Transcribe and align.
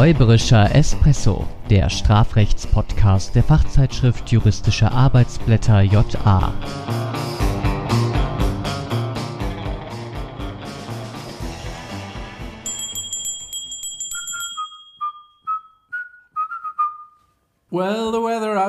Räuberischer 0.00 0.74
Espresso, 0.74 1.46
der 1.68 1.90
Strafrechtspodcast 1.90 3.34
der 3.34 3.42
Fachzeitschrift 3.42 4.32
Juristische 4.32 4.90
Arbeitsblätter 4.90 5.82
JA. 5.82 6.54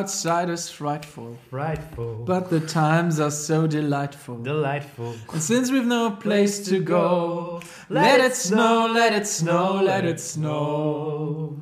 Outside 0.01 0.49
is 0.49 0.67
frightful, 0.69 1.37
Frightful. 1.51 2.23
but 2.25 2.49
the 2.49 2.59
times 2.59 3.19
are 3.19 3.29
so 3.29 3.67
delightful. 3.67 4.37
Delightful. 4.41 5.13
And 5.31 5.41
since 5.41 5.71
we've 5.71 5.85
no 5.85 6.09
place 6.11 6.65
to 6.69 6.79
go, 6.79 7.61
let 7.89 8.19
it 8.19 8.35
snow, 8.35 8.89
let 8.91 9.13
it 9.13 9.27
snow, 9.27 9.79
let 9.83 10.03
it 10.05 10.19
snow. 10.19 11.55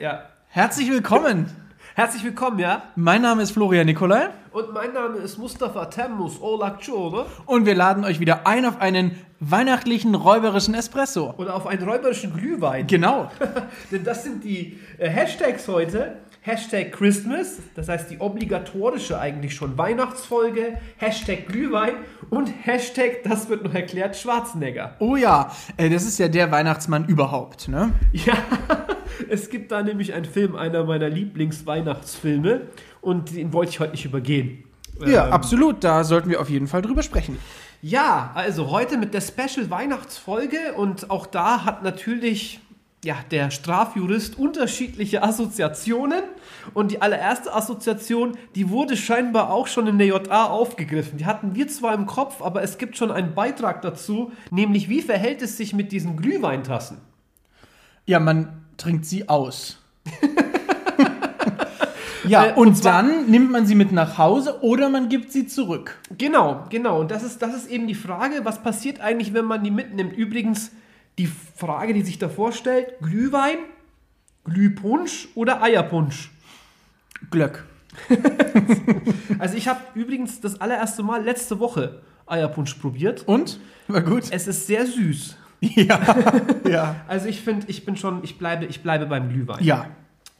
Ja. 0.00 0.22
Herzlich 0.48 0.90
willkommen! 0.90 1.46
Herzlich 1.94 2.24
willkommen, 2.24 2.58
ja? 2.58 2.82
Mein 2.96 3.22
Name 3.22 3.42
ist 3.42 3.52
Florian 3.52 3.86
Nikolai 3.86 4.28
Und 4.52 4.74
mein 4.74 4.92
Name 4.92 5.18
ist 5.18 5.38
Mustafa 5.38 5.86
Temmus 5.86 6.40
Olakçoğlu 6.40 7.24
und 7.46 7.66
wir 7.66 7.74
laden 7.76 8.04
euch 8.04 8.18
wieder 8.20 8.46
ein 8.48 8.66
auf 8.66 8.80
einen 8.80 9.12
weihnachtlichen 9.40 10.14
räuberischen 10.16 10.74
Espresso. 10.74 11.34
oder 11.38 11.54
auf 11.54 11.66
einen 11.66 11.88
räuberischen 11.88 12.34
Glühwein. 12.34 12.86
Genau. 12.88 13.30
Denn 13.92 14.02
das 14.04 14.24
sind 14.24 14.42
die 14.42 14.78
äh, 14.98 15.08
Hashtags 15.08 15.68
heute. 15.68 16.16
Hashtag 16.46 16.92
Christmas, 16.92 17.56
das 17.74 17.88
heißt 17.88 18.10
die 18.10 18.20
obligatorische 18.20 19.18
eigentlich 19.18 19.54
schon 19.54 19.78
Weihnachtsfolge, 19.78 20.76
Hashtag 20.98 21.46
Glühwein 21.48 21.94
und 22.28 22.52
Hashtag, 22.66 23.22
das 23.24 23.48
wird 23.48 23.64
noch 23.64 23.72
erklärt, 23.72 24.14
Schwarzenegger. 24.14 24.94
Oh 24.98 25.16
ja, 25.16 25.50
äh, 25.78 25.88
das 25.88 26.04
ist 26.04 26.18
ja 26.18 26.28
der 26.28 26.52
Weihnachtsmann 26.52 27.06
überhaupt, 27.06 27.68
ne? 27.68 27.92
Ja, 28.12 28.34
es 29.30 29.48
gibt 29.48 29.72
da 29.72 29.82
nämlich 29.82 30.12
einen 30.12 30.26
Film, 30.26 30.54
einer 30.54 30.84
meiner 30.84 31.08
Lieblingsweihnachtsfilme 31.08 32.60
und 33.00 33.34
den 33.34 33.54
wollte 33.54 33.70
ich 33.70 33.80
heute 33.80 33.92
nicht 33.92 34.04
übergehen. 34.04 34.64
Ja, 35.06 35.28
Ähm, 35.28 35.32
absolut. 35.32 35.82
Da 35.82 36.04
sollten 36.04 36.28
wir 36.28 36.42
auf 36.42 36.50
jeden 36.50 36.66
Fall 36.66 36.82
drüber 36.82 37.02
sprechen. 37.02 37.38
Ja, 37.80 38.30
also 38.34 38.70
heute 38.70 38.96
mit 38.96 39.12
der 39.12 39.20
Special 39.20 39.68
Weihnachtsfolge 39.70 40.74
und 40.76 41.10
auch 41.10 41.26
da 41.26 41.64
hat 41.64 41.82
natürlich 41.82 42.60
ja, 43.04 43.16
der 43.30 43.50
Strafjurist 43.50 44.38
unterschiedliche 44.38 45.22
Assoziationen 45.22 46.22
und 46.72 46.90
die 46.90 47.02
allererste 47.02 47.54
Assoziation, 47.54 48.36
die 48.54 48.70
wurde 48.70 48.96
scheinbar 48.96 49.50
auch 49.50 49.66
schon 49.66 49.86
in 49.86 49.98
der 49.98 50.06
JA 50.06 50.44
aufgegriffen. 50.46 51.18
Die 51.18 51.26
hatten 51.26 51.54
wir 51.54 51.68
zwar 51.68 51.94
im 51.94 52.06
Kopf, 52.06 52.40
aber 52.42 52.62
es 52.62 52.78
gibt 52.78 52.96
schon 52.96 53.10
einen 53.10 53.34
Beitrag 53.34 53.82
dazu, 53.82 54.32
nämlich 54.50 54.88
wie 54.88 55.02
verhält 55.02 55.42
es 55.42 55.56
sich 55.56 55.74
mit 55.74 55.92
diesen 55.92 56.16
Glühweintassen? 56.16 56.98
Ja, 58.06 58.20
man 58.20 58.64
trinkt 58.76 59.04
sie 59.06 59.28
aus. 59.28 59.78
ja, 62.26 62.46
Äh, 62.46 62.52
und, 62.54 62.68
und 62.68 62.74
zwar- 62.76 63.02
dann 63.02 63.26
nimmt 63.30 63.50
man 63.50 63.66
sie 63.66 63.74
mit 63.74 63.92
nach 63.92 64.18
Hause 64.18 64.62
oder 64.62 64.88
man 64.88 65.08
gibt 65.08 65.32
sie 65.32 65.46
zurück. 65.46 65.98
Genau, 66.16 66.64
genau. 66.70 67.00
Und 67.00 67.10
das 67.10 67.22
ist, 67.22 67.42
das 67.42 67.54
ist 67.54 67.70
eben 67.70 67.86
die 67.86 67.94
Frage, 67.94 68.40
was 68.44 68.62
passiert 68.62 69.00
eigentlich, 69.00 69.34
wenn 69.34 69.44
man 69.44 69.62
die 69.62 69.70
mitnimmt? 69.70 70.14
Übrigens, 70.16 70.70
die 71.18 71.26
Frage, 71.26 71.94
die 71.94 72.02
sich 72.02 72.18
davor 72.18 72.52
stellt, 72.52 72.98
Glühwein, 73.00 73.58
Glühpunsch 74.44 75.28
oder 75.34 75.62
Eierpunsch? 75.62 76.30
Glöck. 77.30 77.64
Also 79.38 79.56
ich 79.56 79.68
habe 79.68 79.80
übrigens 79.94 80.40
das 80.40 80.60
allererste 80.60 81.02
Mal 81.02 81.22
letzte 81.22 81.58
Woche 81.58 82.00
Eierpunsch 82.26 82.74
probiert. 82.74 83.26
Und? 83.26 83.60
War 83.88 84.00
gut? 84.00 84.24
Es 84.30 84.46
ist 84.46 84.66
sehr 84.66 84.86
süß. 84.86 85.36
Ja. 85.60 85.98
ja. 86.68 86.96
Also 87.08 87.26
ich 87.26 87.40
finde, 87.40 87.66
ich 87.68 87.86
bin 87.86 87.96
schon, 87.96 88.22
ich 88.22 88.36
bleibe, 88.36 88.66
ich 88.66 88.82
bleibe 88.82 89.06
beim 89.06 89.30
Glühwein. 89.30 89.64
Ja. 89.64 89.86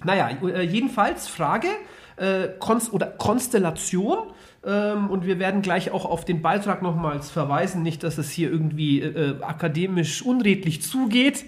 Naja, 0.05 0.29
äh, 0.29 0.63
jedenfalls 0.63 1.29
Frage 1.29 1.69
äh, 2.17 2.49
Konst 2.59 2.93
oder 2.93 3.07
Konstellation. 3.07 4.19
Ähm, 4.65 5.11
und 5.11 5.27
wir 5.27 5.39
werden 5.39 5.63
gleich 5.63 5.91
auch 5.91 6.05
auf 6.05 6.25
den 6.25 6.41
Beitrag 6.41 6.83
nochmals 6.83 7.31
verweisen, 7.31 7.83
nicht, 7.83 8.03
dass 8.03 8.19
es 8.19 8.31
hier 8.31 8.51
irgendwie 8.51 9.01
äh, 9.01 9.31
äh, 9.31 9.43
akademisch 9.43 10.23
unredlich 10.23 10.83
zugeht. 10.83 11.45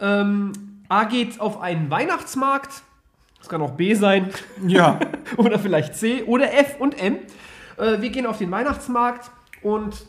Ähm, 0.00 0.52
A 0.88 1.04
geht 1.04 1.40
auf 1.40 1.60
einen 1.60 1.90
Weihnachtsmarkt. 1.90 2.82
Das 3.38 3.48
kann 3.48 3.60
auch 3.60 3.72
B 3.72 3.94
sein. 3.94 4.30
Ja. 4.66 5.00
oder 5.36 5.58
vielleicht 5.58 5.96
C 5.96 6.22
oder 6.24 6.52
F 6.54 6.76
und 6.78 7.00
M. 7.00 7.18
Äh, 7.76 8.00
wir 8.00 8.10
gehen 8.10 8.26
auf 8.26 8.38
den 8.38 8.50
Weihnachtsmarkt 8.50 9.30
und 9.62 10.06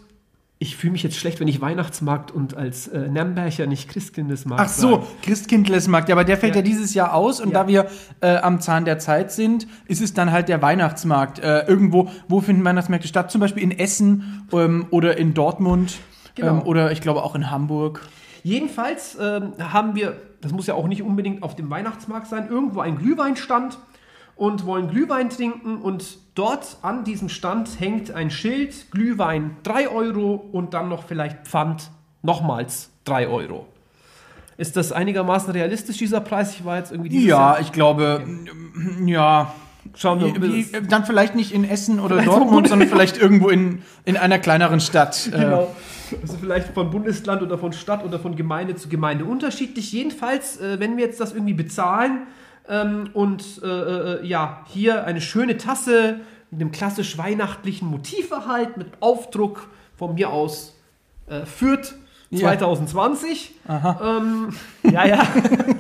ich 0.58 0.78
fühle 0.78 0.94
mich 0.94 1.04
jetzt 1.04 1.18
schlecht, 1.18 1.40
wenn 1.42 1.48
ich 1.50 1.60
Weihnachtsmarkt 1.60 2.32
und 2.32 2.56
als 2.56 2.88
äh, 2.88 3.10
Nürnberger 3.10 3.68
nicht 3.68 3.90
Christkindesmarkt 3.90 4.64
Ach 4.64 4.70
so, 4.70 4.92
sage. 4.92 5.04
Christkindlesmarkt. 5.24 6.08
Ja, 6.08 6.16
aber 6.16 6.24
der 6.24 6.38
fällt 6.38 6.56
ja, 6.56 6.60
Ja. 6.62 6.66
dieses 6.66 6.94
Jahr 6.94 7.14
aus 7.14 7.42
und 7.42 7.50
Ja. 7.52 7.64
da 7.64 7.68
wir 7.68 7.88
äh, 8.22 8.38
am 8.38 8.62
Zahn 8.62 8.86
der 8.86 8.98
Zeit 8.98 9.32
sind, 9.34 9.68
ist 9.88 10.02
es 10.02 10.14
dann 10.14 10.32
halt 10.32 10.48
der 10.48 10.62
Weihnachtsmarkt. 10.62 11.40
Äh, 11.40 11.68
irgendwo, 11.68 12.10
wo 12.30 12.40
finden 12.40 12.64
Weihnachtsmärkte 12.64 13.08
statt? 13.08 13.32
Zum 13.32 13.42
Beispiel 13.42 13.64
in 13.64 13.72
Essen 13.72 14.48
ähm, 14.54 14.88
oder 14.92 15.18
in 15.18 15.34
Dortmund 15.34 15.98
Genau. 16.36 16.52
ähm, 16.54 16.62
oder 16.64 16.92
ich 16.92 17.02
glaube 17.02 17.24
auch 17.24 17.36
in 17.36 17.52
Hamburg. 17.52 18.02
Jedenfalls 18.44 19.18
ähm, 19.20 19.54
haben 19.60 19.96
wir, 19.96 20.16
das 20.42 20.52
muss 20.52 20.68
ja 20.68 20.76
auch 20.76 20.88
nicht 20.88 21.02
unbedingt 21.02 21.44
auf 21.44 21.56
dem 21.56 21.70
Weihnachtsmarkt 21.70 22.28
sein, 22.28 22.48
irgendwo 22.50 22.80
einen 22.80 22.98
Glühweinstand 22.98 23.78
und 24.36 24.66
wollen 24.66 24.90
Glühwein 24.90 25.30
trinken 25.30 25.78
und 25.78 26.18
dort 26.36 26.78
an 26.82 27.04
diesem 27.04 27.30
Stand 27.30 27.80
hängt 27.80 28.12
ein 28.12 28.30
Schild, 28.30 28.92
Glühwein 28.92 29.58
3 29.64 29.90
Euro 29.90 30.34
und 30.52 30.74
dann 30.74 30.90
noch 30.90 31.04
vielleicht 31.04 31.48
Pfand 31.48 31.90
nochmals 32.22 32.90
3 33.06 33.28
Euro. 33.28 33.68
Ist 34.58 34.78
das 34.78 34.92
einigermaßen 34.92 35.52
realistisch, 35.52 35.98
dieser 35.98 36.22
Preis? 36.22 36.54
Ich 36.54 36.66
war 36.66 36.78
jetzt 36.78 36.92
irgendwie 36.92 37.26
Ja, 37.26 37.58
ich 37.60 37.72
glaube, 37.72 38.24
mm, 38.26 39.08
ja. 39.08 39.54
Schauen 39.94 40.20
wir, 40.20 40.42
wie, 40.42 40.66
dann 40.90 41.06
vielleicht 41.06 41.36
nicht 41.36 41.52
in 41.52 41.64
Essen 41.64 42.00
oder 42.00 42.16
Vielleicht 42.16 42.28
Dortmund, 42.28 42.68
sondern 42.68 42.90
vielleicht 42.90 43.18
irgendwo 43.18 43.50
in, 43.50 43.84
in 44.04 44.18
einer 44.18 44.40
kleineren 44.40 44.80
Stadt. 44.80 45.28
Äh, 45.28 45.40
Genau. 45.42 45.76
Also 46.22 46.38
vielleicht 46.40 46.74
von 46.74 46.92
Bundesland 46.92 47.42
oder 47.42 47.58
von 47.58 47.74
Stadt 47.74 48.04
oder 48.04 48.20
von 48.20 48.36
Gemeinde 48.36 48.76
zu 48.76 48.90
Gemeinde 48.90 49.26
unterschiedlich. 49.26 49.92
Jedenfalls, 49.92 50.60
äh, 50.60 50.80
wenn 50.80 50.98
wir 50.98 51.06
jetzt 51.06 51.20
das 51.20 51.34
irgendwie 51.34 51.54
bezahlen 51.54 52.28
ähm, 52.70 53.10
und 53.14 53.62
äh, 53.64 53.68
äh, 53.68 54.26
ja, 54.26 54.64
hier 54.68 55.06
eine 55.06 55.22
schöne 55.22 55.58
Tasse 55.58 56.22
mit 56.52 56.62
einem 56.62 56.72
klassisch 56.72 57.18
weihnachtlichen 57.18 57.88
Motiv 57.88 58.32
erhalten, 58.32 58.80
mit 58.80 58.88
Aufdruck 59.00 59.68
von 59.96 60.16
mir 60.16 60.30
aus 60.30 60.76
äh, 61.28 61.46
Fürth 61.46 61.96
Ja. 62.30 62.48
2020. 62.58 63.52
Ähm, 63.70 64.54
ja, 64.84 65.06
ja. 65.06 65.28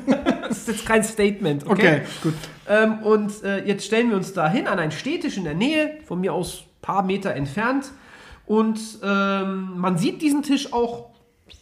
das 0.48 0.60
ist 0.60 0.68
jetzt 0.68 0.86
kein 0.86 1.04
Statement. 1.04 1.68
okay, 1.68 2.02
gut. 2.22 2.34
Ähm, 2.68 3.00
und 3.04 3.44
äh, 3.44 3.66
jetzt 3.66 3.86
stellen 3.86 4.10
wir 4.10 4.18
uns 4.18 4.34
da 4.34 4.50
hin 4.50 4.68
an 4.68 4.80
einen 4.80 4.92
Städtisch 4.92 5.38
in 5.38 5.44
der 5.44 5.54
Nähe, 5.54 6.00
von 6.06 6.20
mir 6.22 6.34
aus 6.34 6.62
ein 6.62 6.82
paar 6.82 7.04
Meter 7.04 7.34
entfernt. 7.34 7.92
Und 8.46 8.80
ähm, 9.04 9.78
man 9.78 9.98
sieht 9.98 10.22
diesen 10.22 10.44
Tisch 10.44 10.72
auch 10.72 11.10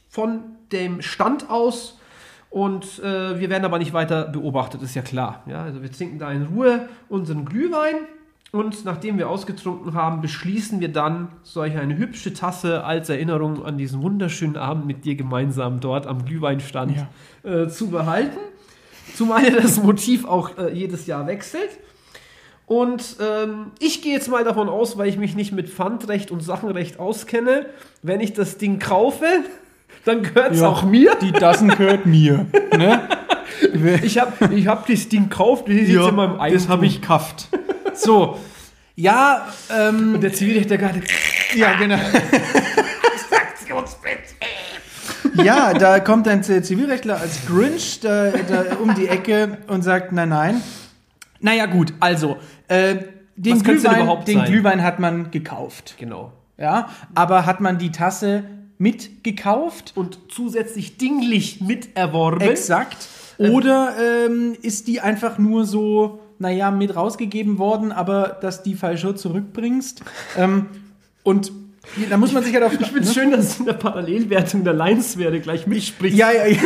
von 0.10 0.44
dem 0.72 1.02
Stand 1.02 1.50
aus. 1.50 2.00
Und 2.53 3.00
äh, 3.00 3.40
wir 3.40 3.50
werden 3.50 3.66
aber 3.66 3.80
nicht 3.80 3.94
weiter 3.94 4.25
beobachtet, 4.25 4.84
ist 4.84 4.94
ja 4.94 5.02
klar. 5.02 5.41
Ja, 5.47 5.64
also 5.64 5.81
wir 5.81 5.91
trinken 5.91 6.19
da 6.19 6.31
in 6.31 6.46
Ruhe 6.46 6.88
unseren 7.09 7.46
Glühwein. 7.46 7.96
Und 8.52 8.86
nachdem 8.86 9.18
wir 9.18 9.28
ausgetrunken 9.28 9.96
haben, 9.96 10.22
beschließen 10.22 10.80
wir 10.80 10.90
dann, 10.90 11.30
solch 11.42 11.75
eine 11.75 11.97
hübsche 11.97 12.31
Tasse 12.31 12.84
als 12.84 13.09
Erinnerung 13.09 13.66
an 13.66 13.80
diesen 13.80 14.03
wunderschönen 14.03 14.56
Abend 14.56 14.86
mit 14.86 15.03
dir 15.03 15.16
gemeinsam 15.16 15.80
dort 15.80 16.06
am 16.06 16.25
Glühweinstand 16.25 17.08
äh, 17.42 17.69
zu 17.69 17.90
behalten. 17.90 18.38
Zumal 19.16 19.44
ja 19.44 19.59
das 19.59 19.81
Motiv 19.81 20.24
auch 20.25 20.56
äh, 20.59 20.72
jedes 20.72 21.08
Jahr 21.08 21.25
wechselt. 21.25 21.72
Und 22.68 23.18
ähm, 23.19 23.72
ich 23.80 24.03
gehe 24.03 24.13
jetzt 24.13 24.30
mal 24.30 24.44
davon 24.44 24.69
aus, 24.69 24.96
weil 24.96 25.09
ich 25.09 25.18
mich 25.18 25.36
nicht 25.36 25.53
mit 25.53 25.69
Pfandrecht 25.69 26.30
und 26.30 26.42
Sachenrecht 26.42 27.00
auskenne, 27.00 27.66
wenn 28.03 28.22
ich 28.22 28.34
das 28.34 28.59
Ding 28.59 28.78
kaufe, 28.78 29.25
dann 30.06 30.24
gehört 30.24 30.52
es 30.54 30.60
Ja. 30.62 30.68
auch 30.70 30.84
mir. 30.84 31.16
Die 31.22 31.32
Tassen 31.32 31.70
gehört 31.70 32.06
mir. 32.06 32.46
Ne? 32.78 33.02
Ich 34.04 34.18
habe 34.20 34.54
ich 34.54 34.68
hab 34.68 34.88
das 34.88 35.08
Ding 35.10 35.30
gekauft, 35.30 35.68
das 35.68 35.76
ist 35.76 35.90
jetzt 35.90 36.08
in 36.08 36.16
meinem 36.16 36.38
das 36.52 36.68
habe 36.68 36.86
ich 36.86 37.02
kafft. 37.02 37.48
So. 37.94 38.40
Ja, 38.96 39.48
ähm, 39.76 40.16
Und 40.16 40.22
der 40.22 40.34
Zivilrechtler 40.34 40.78
gerade. 40.78 41.02
ja, 41.56 41.74
genau. 41.74 41.98
Ja, 45.44 45.74
da 45.74 46.00
kommt 46.00 46.28
ein 46.28 46.44
Zivilrechtler 46.44 47.20
als 47.20 47.46
Grinch 47.48 48.00
da, 48.02 48.32
da 48.32 48.78
um 48.82 48.94
die 48.94 49.08
Ecke 49.08 49.58
und 49.68 49.82
sagt, 49.82 50.12
nein, 50.12 50.30
nein. 50.30 50.62
Naja, 51.40 51.66
gut, 51.66 51.94
also, 52.00 52.38
äh, 52.68 52.96
den, 53.36 53.56
Was 53.56 53.64
Glühwein, 53.64 54.26
den 54.26 54.38
sein? 54.38 54.46
Glühwein 54.52 54.84
hat 54.84 55.00
man 55.00 55.32
gekauft. 55.32 55.96
Genau. 55.98 56.32
Ja, 56.58 56.90
aber 57.16 57.46
hat 57.48 57.62
man 57.62 57.80
die 57.80 57.92
Tasse 57.92 58.44
mitgekauft? 58.78 59.94
Und 59.96 60.20
zusätzlich 60.30 60.98
dinglich 60.98 61.62
miterworben. 61.62 62.42
Exakt. 62.42 63.08
Oder 63.38 63.96
ähm, 64.00 64.56
ist 64.62 64.88
die 64.88 65.02
einfach 65.02 65.38
nur 65.38 65.66
so, 65.66 66.20
naja, 66.40 66.72
mit 66.72 66.96
rausgegeben 66.96 67.58
worden, 67.58 67.92
aber 67.92 68.38
dass 68.42 68.64
die 68.64 68.75
falsche 68.75 69.16
zurückbringst? 69.16 70.04
ähm, 70.38 70.68
und 71.24 71.52
da 72.10 72.18
muss 72.18 72.31
man 72.31 72.44
sich 72.44 72.54
halt 72.54 72.64
auf. 72.64 72.80
Ich 72.80 72.88
finde 72.88 73.02
es 73.02 73.14
schön, 73.14 73.31
dass 73.31 73.60
in 73.60 73.66
der 73.66 73.74
Parallelwertung 73.74 74.64
der 74.64 74.74
Lineswerte 74.74 75.40
gleich 75.42 75.68
mitspricht. 75.68 76.18
Ja, 76.18 76.31
ja, 76.31 76.48
ja. 76.48 76.60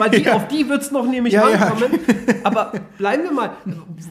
Weil 0.00 0.10
die, 0.10 0.28
auf 0.30 0.48
die 0.48 0.68
wird 0.68 0.82
es 0.82 0.90
noch 0.90 1.06
nämlich 1.06 1.34
Ja, 1.34 1.48
ja. 1.48 1.58
ankommen. 1.58 2.00
Aber 2.42 2.72
bleiben 2.98 3.24
wir 3.24 3.32
mal, 3.32 3.50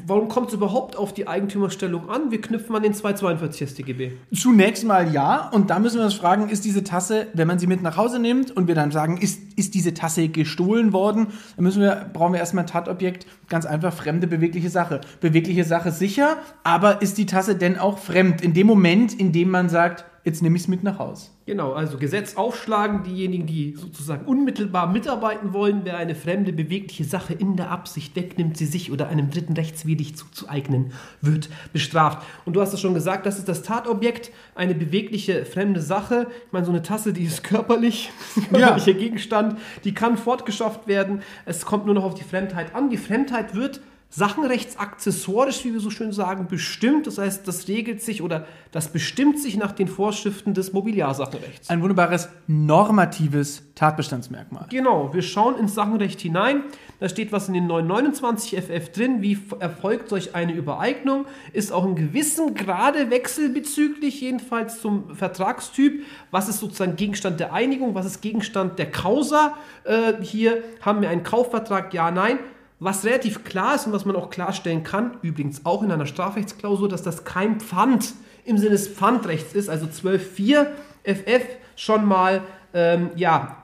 warum 0.06 0.30
kommt 0.30 0.50
es 0.50 0.53
überhaupt 0.53 0.95
auf 0.95 1.13
die 1.13 1.27
Eigentümerstellung 1.27 2.09
an? 2.09 2.31
Wir 2.31 2.39
knüpfen 2.39 2.75
an 2.75 2.83
den 2.83 2.94
242 2.94 3.69
StGB. 3.69 4.12
Zunächst 4.33 4.86
mal 4.86 5.12
ja. 5.12 5.50
Und 5.50 5.69
da 5.69 5.80
müssen 5.80 5.97
wir 5.97 6.06
uns 6.06 6.13
fragen, 6.13 6.50
ist 6.50 6.63
diese 6.63 6.83
Tasse, 6.83 7.27
wenn 7.33 7.47
man 7.47 7.59
sie 7.59 7.68
mit 7.68 7.81
nach 7.81 7.97
Hause 7.97 8.19
nimmt 8.19 8.51
und 8.51 8.68
wir 8.68 8.75
dann 8.75 8.91
sagen, 8.91 9.18
ist, 9.18 9.41
ist 9.57 9.74
diese 9.74 9.94
Tasse 9.94 10.30
gestohlen 10.30 10.94
worden, 10.94 11.27
dann 11.56 11.63
müssen 11.65 11.81
wir, 11.81 12.09
brauchen 12.13 12.33
wir 12.33 12.39
erstmal 12.39 12.63
ein 12.65 12.68
Tatobjekt, 12.68 13.25
ganz 13.50 13.65
einfach 13.65 13.94
fremde 13.94 14.27
bewegliche 14.27 14.69
Sache. 14.69 15.01
Bewegliche 15.21 15.63
Sache 15.63 15.91
sicher, 15.91 16.38
aber 16.63 17.01
ist 17.01 17.18
die 17.18 17.25
Tasse 17.25 17.56
denn 17.56 17.77
auch 17.80 17.97
fremd? 17.97 18.41
In 18.41 18.53
dem 18.53 18.68
Moment, 18.68 19.13
in 19.13 19.31
dem 19.31 19.50
man 19.50 19.69
sagt, 19.69 20.06
jetzt 20.24 20.42
nehme 20.42 20.56
ich 20.56 20.63
es 20.63 20.68
mit 20.68 20.83
nach 20.83 21.00
Haus. 21.00 21.31
Genau, 21.45 21.74
also 21.74 21.98
Gesetz 21.98 22.36
aufschlagen, 22.36 23.04
diejenigen, 23.04 23.48
die 23.48 23.74
sozusagen 23.75 24.25
unmittelbar 24.25 24.88
mitarbeiten 24.92 25.51
wollen, 25.54 25.81
wer 25.83 25.98
eine 25.98 26.13
fremde 26.13 26.54
bewegliche 26.54 27.04
Sache 27.04 27.33
in 27.33 27.56
der 27.56 27.71
Absicht 27.71 28.16
wegnimmt, 28.16 28.57
sie 28.57 28.66
sich 28.66 28.92
oder 28.92 29.07
einem 29.07 29.31
Dritten 29.31 29.54
rechtswidrig 29.54 30.16
zuzueignen, 30.16 30.92
wird 31.21 31.50
bestraft. 31.74 32.25
Und 32.45 32.56
du 32.56 32.62
hast 32.62 32.74
es 32.74 32.81
schon 32.81 32.94
gesagt, 32.94 33.25
das 33.25 33.39
ist 33.39 33.50
das 33.50 33.63
Tatobjekt, 33.63 34.31
eine 34.54 34.75
bewegliche 34.75 35.45
fremde 35.45 35.81
Sache. 35.81 36.27
Ich 36.45 36.54
meine, 36.54 36.65
so 36.65 36.72
eine 36.72 36.83
Tasse, 36.83 37.13
die 37.13 37.24
ist 37.24 37.44
körperlich, 37.44 38.12
körperlicher 38.50 38.94
Gegenstand, 38.94 39.57
die 39.83 39.94
kann 39.94 40.18
fortgeschafft 40.18 40.88
werden. 40.88 41.22
Es 41.45 41.65
kommt 41.65 41.86
nur 41.86 41.95
noch 41.95 42.04
auf 42.04 42.13
die 42.13 42.24
Fremdheit 42.24 42.75
an. 42.75 42.89
Die 42.89 42.98
Fremdheit 42.98 43.56
wird 43.56 43.81
sachenrechtsaccessorisch, 44.10 45.64
wie 45.66 45.74
wir 45.74 45.80
so 45.80 45.92
schön 45.92 46.12
sagen, 46.12 46.48
bestimmt. 46.48 47.06
Das 47.06 47.20
heißt, 47.20 47.48
das 47.48 47.68
regelt 47.68 48.02
sich 48.02 48.24
oder 48.24 48.48
das 48.72 48.92
bestimmt 48.92 49.40
sich 49.40 49.56
nach 49.56 49.72
den 49.72 49.88
Vorschriften 49.88 50.56
des 50.56 50.74
Mobiliarsachenrechts. 50.74 51.70
Ein 51.70 51.82
wunderbares 51.82 52.30
normatives 52.48 53.64
Tatbestandsmerkmal. 53.76 54.66
Genau, 54.70 55.14
wir 55.14 55.22
schauen 55.22 55.58
ins 55.60 55.76
Sachenrecht 55.76 56.20
hinein. 56.22 56.64
Da 57.00 57.08
steht 57.08 57.32
was 57.32 57.48
in 57.48 57.54
den 57.54 57.68
929 57.68 58.60
FF 58.60 58.92
drin. 58.92 59.22
Wie 59.22 59.38
erfolgt 59.60 60.10
solch 60.10 60.34
eine 60.34 60.54
Übereignung? 60.54 61.26
Ist 61.54 61.72
auch 61.72 61.86
in 61.86 61.96
gewissem 61.96 62.56
Grade 62.56 63.12
wechselbezüglich, 63.12 64.22
jedenfalls 64.22 64.82
zum 64.82 65.16
Vertragstyp. 65.16 66.04
Was 66.32 66.50
ist 66.50 66.60
sozusagen 66.60 66.96
Gegenstand 66.96 67.40
der 67.40 67.54
Einigung? 67.54 67.94
Was 67.94 68.08
ist 68.08 68.22
Gegenstand 68.22 68.80
der 68.80 68.90
Causa? 68.90 69.56
Äh, 69.84 70.14
hier 70.22 70.64
haben 70.82 71.02
wir 71.02 71.10
einen 71.10 71.24
Kaufvertrag, 71.24 71.94
ja, 71.94 72.10
nein. 72.10 72.40
Was 72.80 73.04
relativ 73.04 73.44
klar 73.44 73.76
ist 73.76 73.88
und 73.88 73.94
was 73.94 74.06
man 74.06 74.16
auch 74.16 74.30
klarstellen 74.30 74.84
kann, 74.84 75.18
übrigens 75.22 75.66
auch 75.66 75.84
in 75.84 75.92
einer 75.92 76.06
Strafrechtsklausur, 76.06 76.88
dass 76.88 77.04
das 77.04 77.26
kein 77.26 77.60
Pfand 77.60 78.14
im 78.46 78.58
Sinne 78.58 78.72
des 78.72 78.88
Pfandrechts 78.88 79.54
ist, 79.54 79.70
also 79.70 79.86
12.4 79.86 80.66
FF 81.04 81.46
schon 81.76 82.06
mal 82.06 82.42
ähm, 82.74 83.12
ja, 83.16 83.58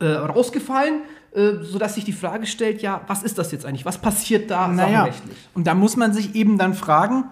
äh, 0.00 0.06
rausgefallen, 0.06 1.02
äh, 1.34 1.62
sodass 1.62 1.94
sich 1.96 2.04
die 2.04 2.12
Frage 2.12 2.46
stellt, 2.46 2.80
ja, 2.80 3.00
was 3.06 3.22
ist 3.22 3.38
das 3.38 3.50
jetzt 3.52 3.66
eigentlich? 3.66 3.84
Was 3.84 3.98
passiert 3.98 4.50
da 4.50 4.68
Naja, 4.68 4.98
sachenrechtlich? 4.98 5.36
und 5.54 5.66
da 5.66 5.74
muss 5.74 5.96
man 5.96 6.12
sich 6.12 6.34
eben 6.34 6.58
dann 6.58 6.74
fragen, 6.74 7.24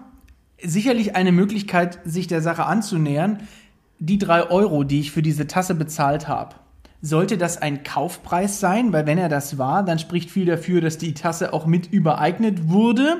sicherlich 0.61 1.15
eine 1.15 1.31
Möglichkeit, 1.31 1.99
sich 2.03 2.27
der 2.27 2.41
Sache 2.41 2.65
anzunähern, 2.65 3.47
die 3.99 4.17
drei 4.17 4.49
Euro, 4.49 4.83
die 4.83 4.99
ich 4.99 5.11
für 5.11 5.21
diese 5.21 5.47
Tasse 5.47 5.75
bezahlt 5.75 6.27
habe, 6.27 6.55
sollte 7.01 7.37
das 7.37 7.61
ein 7.61 7.83
Kaufpreis 7.83 8.59
sein? 8.59 8.91
Weil 8.91 9.05
wenn 9.05 9.17
er 9.17 9.29
das 9.29 9.57
war, 9.57 9.83
dann 9.83 9.99
spricht 9.99 10.31
viel 10.31 10.45
dafür, 10.45 10.81
dass 10.81 10.97
die 10.97 11.13
Tasse 11.13 11.53
auch 11.53 11.65
mit 11.65 11.91
übereignet 11.93 12.69
wurde. 12.69 13.17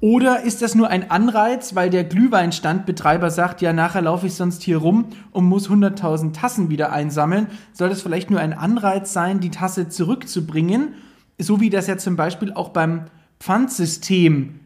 Oder 0.00 0.42
ist 0.42 0.62
das 0.62 0.74
nur 0.74 0.88
ein 0.88 1.10
Anreiz, 1.10 1.74
weil 1.74 1.90
der 1.90 2.04
Glühweinstandbetreiber 2.04 3.30
sagt, 3.30 3.62
ja, 3.62 3.72
nachher 3.72 4.02
laufe 4.02 4.26
ich 4.26 4.34
sonst 4.34 4.62
hier 4.62 4.78
rum 4.78 5.06
und 5.32 5.44
muss 5.44 5.68
100.000 5.68 6.32
Tassen 6.34 6.70
wieder 6.70 6.92
einsammeln? 6.92 7.48
Soll 7.72 7.88
das 7.88 8.02
vielleicht 8.02 8.30
nur 8.30 8.40
ein 8.40 8.52
Anreiz 8.52 9.12
sein, 9.12 9.40
die 9.40 9.50
Tasse 9.50 9.88
zurückzubringen? 9.88 10.94
So 11.38 11.60
wie 11.60 11.70
das 11.70 11.86
ja 11.86 11.96
zum 11.96 12.16
Beispiel 12.16 12.52
auch 12.52 12.68
beim 12.70 13.06
Pfandsystem 13.40 14.60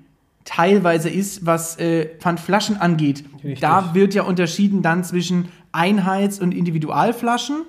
teilweise 0.44 1.08
ist, 1.08 1.46
was 1.46 1.78
äh, 1.78 2.08
Pfandflaschen 2.18 2.76
angeht. 2.76 3.24
Richtig. 3.36 3.60
Da 3.60 3.94
wird 3.94 4.14
ja 4.14 4.24
unterschieden 4.24 4.82
dann 4.82 5.04
zwischen 5.04 5.48
Einheits- 5.70 6.40
und 6.40 6.52
Individualflaschen. 6.52 7.62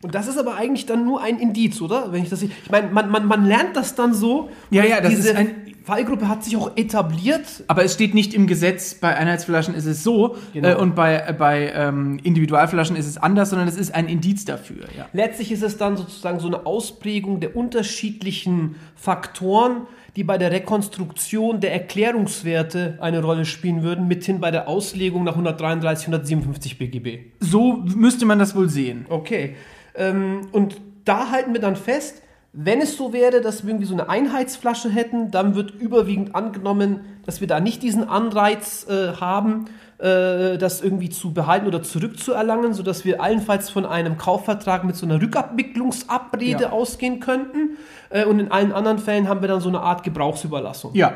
Und 0.00 0.14
das 0.14 0.28
ist 0.28 0.38
aber 0.38 0.54
eigentlich 0.54 0.86
dann 0.86 1.04
nur 1.04 1.20
ein 1.20 1.40
Indiz, 1.40 1.80
oder? 1.80 2.12
Wenn 2.12 2.22
ich 2.22 2.28
das, 2.30 2.42
ich 2.42 2.50
meine, 2.70 2.88
man, 2.90 3.10
man, 3.10 3.26
man 3.26 3.44
lernt 3.44 3.74
das 3.76 3.96
dann 3.96 4.14
so. 4.14 4.48
Ja, 4.70 4.84
ja, 4.84 5.00
das 5.00 5.10
Diese 5.10 5.30
ist 5.30 5.36
ein- 5.36 5.54
Fallgruppe 5.82 6.28
hat 6.28 6.44
sich 6.44 6.54
auch 6.56 6.76
etabliert. 6.76 7.64
Aber 7.66 7.82
es 7.82 7.94
steht 7.94 8.14
nicht 8.14 8.34
im 8.34 8.46
Gesetz, 8.46 8.92
bei 8.94 9.16
Einheitsflaschen 9.16 9.74
ist 9.74 9.86
es 9.86 10.04
so 10.04 10.36
Genau. 10.52 10.68
äh, 10.68 10.74
und 10.74 10.94
bei, 10.94 11.24
äh, 11.26 11.32
bei 11.32 11.72
ähm, 11.74 12.18
Individualflaschen 12.22 12.94
ist 12.94 13.06
es 13.06 13.16
anders, 13.16 13.48
sondern 13.50 13.66
es 13.68 13.76
ist 13.78 13.94
ein 13.94 14.06
Indiz 14.06 14.44
dafür. 14.44 14.84
Ja. 14.96 15.06
Letztlich 15.14 15.50
ist 15.50 15.62
es 15.62 15.78
dann 15.78 15.96
sozusagen 15.96 16.40
so 16.40 16.46
eine 16.46 16.66
Ausprägung 16.66 17.40
der 17.40 17.56
unterschiedlichen 17.56 18.74
Faktoren, 18.96 19.86
die 20.14 20.24
bei 20.24 20.36
der 20.36 20.50
Rekonstruktion 20.50 21.60
der 21.60 21.72
Erklärungswerte 21.72 22.98
eine 23.00 23.22
Rolle 23.22 23.46
spielen 23.46 23.82
würden, 23.82 24.08
mithin 24.08 24.40
bei 24.40 24.50
der 24.50 24.68
Auslegung 24.68 25.24
nach 25.24 25.34
133, 25.36 26.06
157 26.08 26.76
BGB. 26.78 27.30
So 27.40 27.82
müsste 27.96 28.26
man 28.26 28.38
das 28.38 28.54
wohl 28.54 28.68
sehen. 28.68 29.06
Okay. 29.08 29.56
Ähm, 29.98 30.48
und 30.52 30.76
da 31.04 31.30
halten 31.30 31.52
wir 31.52 31.60
dann 31.60 31.76
fest, 31.76 32.22
wenn 32.52 32.80
es 32.80 32.96
so 32.96 33.12
wäre, 33.12 33.40
dass 33.42 33.64
wir 33.64 33.70
irgendwie 33.70 33.86
so 33.86 33.92
eine 33.94 34.08
Einheitsflasche 34.08 34.88
hätten, 34.88 35.30
dann 35.30 35.54
wird 35.54 35.70
überwiegend 35.72 36.34
angenommen, 36.34 37.00
dass 37.26 37.40
wir 37.40 37.46
da 37.46 37.60
nicht 37.60 37.82
diesen 37.82 38.08
Anreiz 38.08 38.86
äh, 38.88 39.12
haben, 39.20 39.66
äh, 39.98 40.56
das 40.56 40.80
irgendwie 40.80 41.10
zu 41.10 41.34
behalten 41.34 41.66
oder 41.66 41.82
zurückzuerlangen, 41.82 42.72
sodass 42.72 43.04
wir 43.04 43.22
allenfalls 43.22 43.68
von 43.68 43.84
einem 43.84 44.16
Kaufvertrag 44.16 44.84
mit 44.84 44.96
so 44.96 45.04
einer 45.04 45.20
Rückabwicklungsabrede 45.20 46.64
Ja. 46.64 46.70
ausgehen 46.70 47.20
könnten. 47.20 47.76
Äh, 48.10 48.24
und 48.24 48.40
in 48.40 48.50
allen 48.50 48.72
anderen 48.72 48.98
Fällen 48.98 49.28
haben 49.28 49.40
wir 49.42 49.48
dann 49.48 49.60
so 49.60 49.68
eine 49.68 49.80
Art 49.80 50.02
Gebrauchsüberlassung. 50.02 50.94
Ja. 50.94 51.12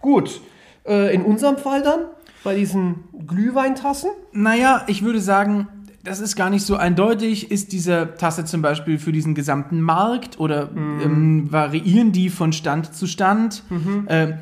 Gut. 0.00 0.40
Äh, 0.86 1.14
in 1.14 1.22
unserem 1.24 1.56
Fall 1.56 1.82
dann, 1.82 2.00
bei 2.42 2.54
diesen 2.54 3.04
Glühweintassen, 3.26 4.10
Naja, 4.32 4.82
ich 4.86 5.02
würde 5.02 5.20
sagen, 5.20 5.68
das 6.04 6.20
ist 6.20 6.36
gar 6.36 6.50
nicht 6.50 6.64
so 6.64 6.76
eindeutig. 6.76 7.50
Ist 7.50 7.72
diese 7.72 8.14
Tasse 8.18 8.44
zum 8.44 8.62
Beispiel 8.62 8.98
für 8.98 9.10
diesen 9.10 9.34
gesamten 9.34 9.80
Markt 9.80 10.38
oder 10.38 10.70
ähm, 10.74 11.50
variieren 11.50 12.12
die 12.12 12.28
von 12.28 12.52
Stand 12.52 12.94
zu 12.94 13.06
Stand? 13.06 13.64
Ähm, 14.08 14.34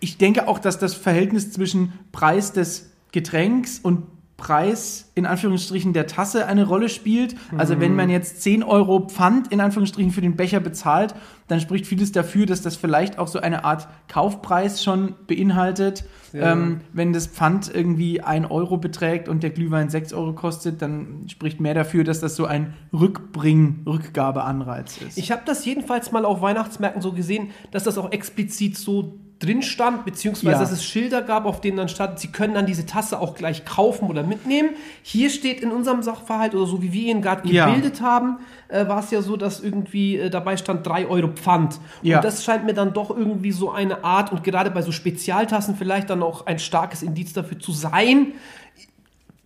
ich 0.00 0.16
denke 0.16 0.48
auch, 0.48 0.58
dass 0.58 0.78
das 0.78 0.94
Verhältnis 0.94 1.50
zwischen 1.50 1.92
Preis 2.12 2.52
des 2.52 2.90
Getränks 3.12 3.80
und 3.82 4.04
Preis 4.38 5.10
in 5.16 5.26
Anführungsstrichen 5.26 5.92
der 5.92 6.06
Tasse 6.06 6.46
eine 6.46 6.64
Rolle 6.64 6.88
spielt. 6.88 7.34
Also 7.56 7.80
wenn 7.80 7.96
man 7.96 8.08
jetzt 8.08 8.40
10 8.40 8.62
Euro 8.62 9.08
Pfand 9.08 9.52
in 9.52 9.60
Anführungsstrichen 9.60 10.12
für 10.12 10.20
den 10.20 10.36
Becher 10.36 10.60
bezahlt, 10.60 11.16
dann 11.48 11.60
spricht 11.60 11.86
vieles 11.86 12.12
dafür, 12.12 12.46
dass 12.46 12.62
das 12.62 12.76
vielleicht 12.76 13.18
auch 13.18 13.26
so 13.26 13.40
eine 13.40 13.64
Art 13.64 13.88
Kaufpreis 14.06 14.84
schon 14.84 15.16
beinhaltet. 15.26 16.04
Ja. 16.32 16.52
Ähm, 16.52 16.82
wenn 16.92 17.12
das 17.12 17.26
Pfand 17.26 17.68
irgendwie 17.74 18.20
1 18.20 18.48
Euro 18.48 18.76
beträgt 18.76 19.28
und 19.28 19.42
der 19.42 19.50
Glühwein 19.50 19.90
6 19.90 20.12
Euro 20.12 20.34
kostet, 20.34 20.82
dann 20.82 21.24
spricht 21.28 21.60
mehr 21.60 21.74
dafür, 21.74 22.04
dass 22.04 22.20
das 22.20 22.36
so 22.36 22.46
ein 22.46 22.74
Rückbring-Rückgabeanreiz 22.92 24.98
ist. 24.98 25.18
Ich 25.18 25.32
habe 25.32 25.42
das 25.46 25.64
jedenfalls 25.64 26.12
mal 26.12 26.24
auf 26.24 26.42
Weihnachtsmärkten 26.42 27.02
so 27.02 27.10
gesehen, 27.12 27.50
dass 27.72 27.82
das 27.82 27.98
auch 27.98 28.12
explizit 28.12 28.78
so 28.78 29.18
drin 29.38 29.62
stand, 29.62 30.04
beziehungsweise 30.04 30.54
Ja. 30.56 30.58
dass 30.60 30.72
es 30.72 30.84
Schilder 30.84 31.22
gab, 31.22 31.44
auf 31.44 31.60
denen 31.60 31.76
dann 31.76 31.88
stand, 31.88 32.18
Sie 32.18 32.28
können 32.28 32.54
dann 32.54 32.66
diese 32.66 32.86
Tasse 32.86 33.20
auch 33.20 33.34
gleich 33.34 33.64
kaufen 33.64 34.08
oder 34.08 34.22
mitnehmen. 34.24 34.70
Hier 35.02 35.30
steht 35.30 35.60
in 35.60 35.70
unserem 35.70 36.02
Sachverhalt 36.02 36.54
oder 36.56 36.66
so 36.66 36.82
wie 36.82 36.92
wir 36.92 37.10
ihn 37.12 37.22
gerade 37.22 37.48
Ja. 37.48 37.66
gebildet 37.66 38.00
haben, 38.00 38.38
äh, 38.66 38.88
war 38.88 38.98
es 38.98 39.10
ja 39.12 39.22
so, 39.22 39.36
dass 39.36 39.60
irgendwie 39.60 40.16
äh, 40.16 40.28
dabei 40.30 40.56
stand 40.56 40.84
3 40.86 41.06
Euro 41.06 41.28
Pfand. 41.28 41.78
Ja. 42.02 42.16
Und 42.16 42.24
das 42.24 42.42
scheint 42.44 42.64
mir 42.66 42.74
dann 42.74 42.92
doch 42.92 43.10
irgendwie 43.10 43.52
so 43.52 43.70
eine 43.70 44.02
Art 44.02 44.32
und 44.32 44.42
gerade 44.42 44.70
bei 44.72 44.82
so 44.82 44.90
Spezialtassen 44.92 45.76
vielleicht 45.76 46.10
dann 46.10 46.22
auch 46.22 46.46
ein 46.46 46.58
starkes 46.58 47.02
Indiz 47.04 47.32
dafür 47.32 47.60
zu 47.60 47.70
sein, 47.72 48.32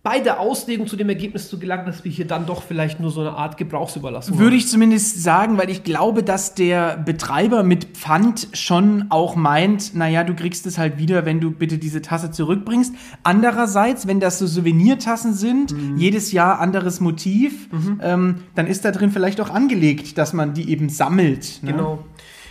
bei 0.03 0.19
der 0.19 0.41
Auslegung 0.41 0.85
zu 0.87 0.97
dem 0.97 1.07
Ergebnis 1.07 1.49
zu 1.49 1.57
gelangen, 1.57 1.85
dass 1.85 2.03
wir 2.03 2.11
hier 2.11 2.27
dann 2.27 2.45
doch 2.45 2.61
vielleicht 2.61 2.99
nur 2.99 3.09
so 3.09 3.21
eine 3.21 3.31
Art 3.31 3.55
Gebrauchsüberlassung 3.55 4.37
Würde 4.37 4.57
ich 4.57 4.67
zumindest 4.67 5.23
sagen, 5.23 5.57
weil 5.57 5.69
ich 5.69 5.85
glaube, 5.85 6.23
dass 6.23 6.55
der 6.55 6.97
Betreiber 6.97 7.63
mit 7.63 7.85
Pfand 7.95 8.49
schon 8.51 9.05
auch 9.09 9.37
meint, 9.37 9.95
naja, 9.95 10.25
du 10.25 10.35
kriegst 10.35 10.65
es 10.67 10.77
halt 10.77 10.97
wieder, 10.97 11.25
wenn 11.25 11.39
du 11.39 11.51
bitte 11.51 11.77
diese 11.77 12.01
Tasse 12.01 12.31
zurückbringst. 12.31 12.93
Andererseits, 13.23 14.05
wenn 14.05 14.19
das 14.19 14.39
so 14.39 14.45
Souvenirtassen 14.45 15.33
sind, 15.33 15.73
jedes 15.95 16.33
Jahr 16.33 16.59
anderes 16.59 16.99
Motiv, 16.99 17.69
ähm, 18.01 18.39
dann 18.55 18.67
ist 18.67 18.83
da 18.83 18.91
drin 18.91 19.09
vielleicht 19.09 19.39
auch 19.39 19.49
angelegt, 19.51 20.17
dass 20.17 20.33
man 20.33 20.53
die 20.53 20.69
eben 20.69 20.89
sammelt. 20.89 21.59
Ne? 21.63 21.71
Genau. 21.71 21.99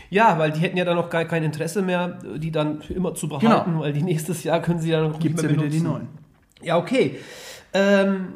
Ja, 0.09 0.39
weil 0.39 0.53
die 0.53 0.61
hätten 0.61 0.79
ja 0.79 0.87
dann 0.87 0.97
auch 0.97 1.11
gar 1.11 1.27
kein 1.27 1.43
Interesse 1.43 1.83
mehr, 1.83 2.19
die 2.39 2.51
dann 2.51 2.81
immer 2.89 3.15
zu 3.15 3.29
behalten, 3.29 3.73
Genau. 3.73 3.81
weil 3.83 3.93
die 3.93 4.03
nächstes 4.03 4.43
Jahr 4.43 4.61
können 4.63 4.81
sie 4.81 4.91
dann 4.91 5.11
noch 5.11 5.19
Gibt 5.19 5.37
es 5.37 5.43
ja 5.43 5.49
nicht 5.49 5.59
mehr 5.59 5.67
wieder 5.67 5.77
die 5.77 5.83
benutzen. 5.83 6.01
neuen. 6.07 6.22
Ja, 6.63 6.79
okay. 6.79 7.19
Ähm, 7.73 8.35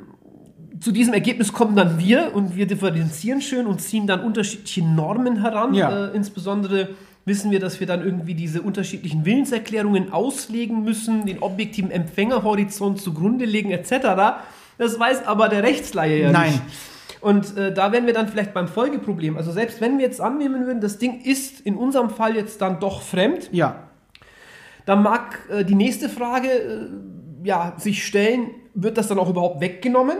zu 0.81 0.93
diesem 0.93 1.15
Ergebnis 1.15 1.53
kommen 1.53 1.75
dann 1.77 1.99
wir 1.99 2.35
und 2.35 2.57
wir 2.57 2.67
differenzieren 2.67 3.41
schön 3.41 3.67
und 3.67 3.81
ziehen 3.81 4.07
dann 4.07 4.21
unterschiedliche 4.21 4.85
Normen 4.85 5.41
heran. 5.41 5.75
Ja. 5.75 6.09
Äh, 6.09 6.17
insbesondere 6.17 6.91
wissen 7.25 7.51
wir, 7.51 7.61
dass 7.61 7.81
wir 7.81 7.87
dann 7.87 8.05
irgendwie 8.05 8.35
diese 8.35 8.63
unterschiedlichen 8.63 9.25
Willenserklärungen 9.25 10.13
auslegen 10.13 10.85
müssen, 10.85 11.27
den 11.27 11.41
objektiven 11.41 11.91
Empfängerhorizont 11.91 13.01
zugrunde 13.01 13.45
legen 13.47 13.71
etc. 13.71 14.37
Das 14.79 14.99
weiß 14.99 15.27
aber 15.27 15.49
der 15.49 15.63
Rechtsleihe 15.63 16.21
ja 16.23 16.31
Nein. 16.33 16.53
nicht. 16.53 16.63
Und 17.21 17.57
äh, 17.57 17.73
da 17.73 17.91
wären 17.93 18.07
wir 18.07 18.13
dann 18.13 18.29
vielleicht 18.29 18.53
beim 18.55 18.69
Folgeproblem. 18.69 19.37
Also 19.37 19.51
selbst 19.51 19.81
wenn 19.81 19.99
wir 19.99 20.05
jetzt 20.05 20.21
annehmen 20.21 20.67
würden, 20.67 20.81
das 20.81 20.99
Ding 20.99 21.23
ist 21.23 21.61
in 21.61 21.75
unserem 21.77 22.11
Fall 22.11 22.37
jetzt 22.37 22.61
dann 22.61 22.79
doch 22.79 23.03
fremd, 23.03 23.49
Ja. 23.53 23.89
dann 24.85 25.03
mag 25.03 25.39
äh, 25.51 25.65
die 25.65 25.75
nächste 25.75 26.09
Frage 26.09 26.49
äh, 26.49 26.87
ja, 27.45 27.75
sich 27.79 28.05
stellen, 28.07 28.51
wird 28.75 28.99
das 28.99 29.09
dann 29.09 29.19
auch 29.19 29.29
überhaupt 29.31 29.61
weggenommen? 29.61 30.17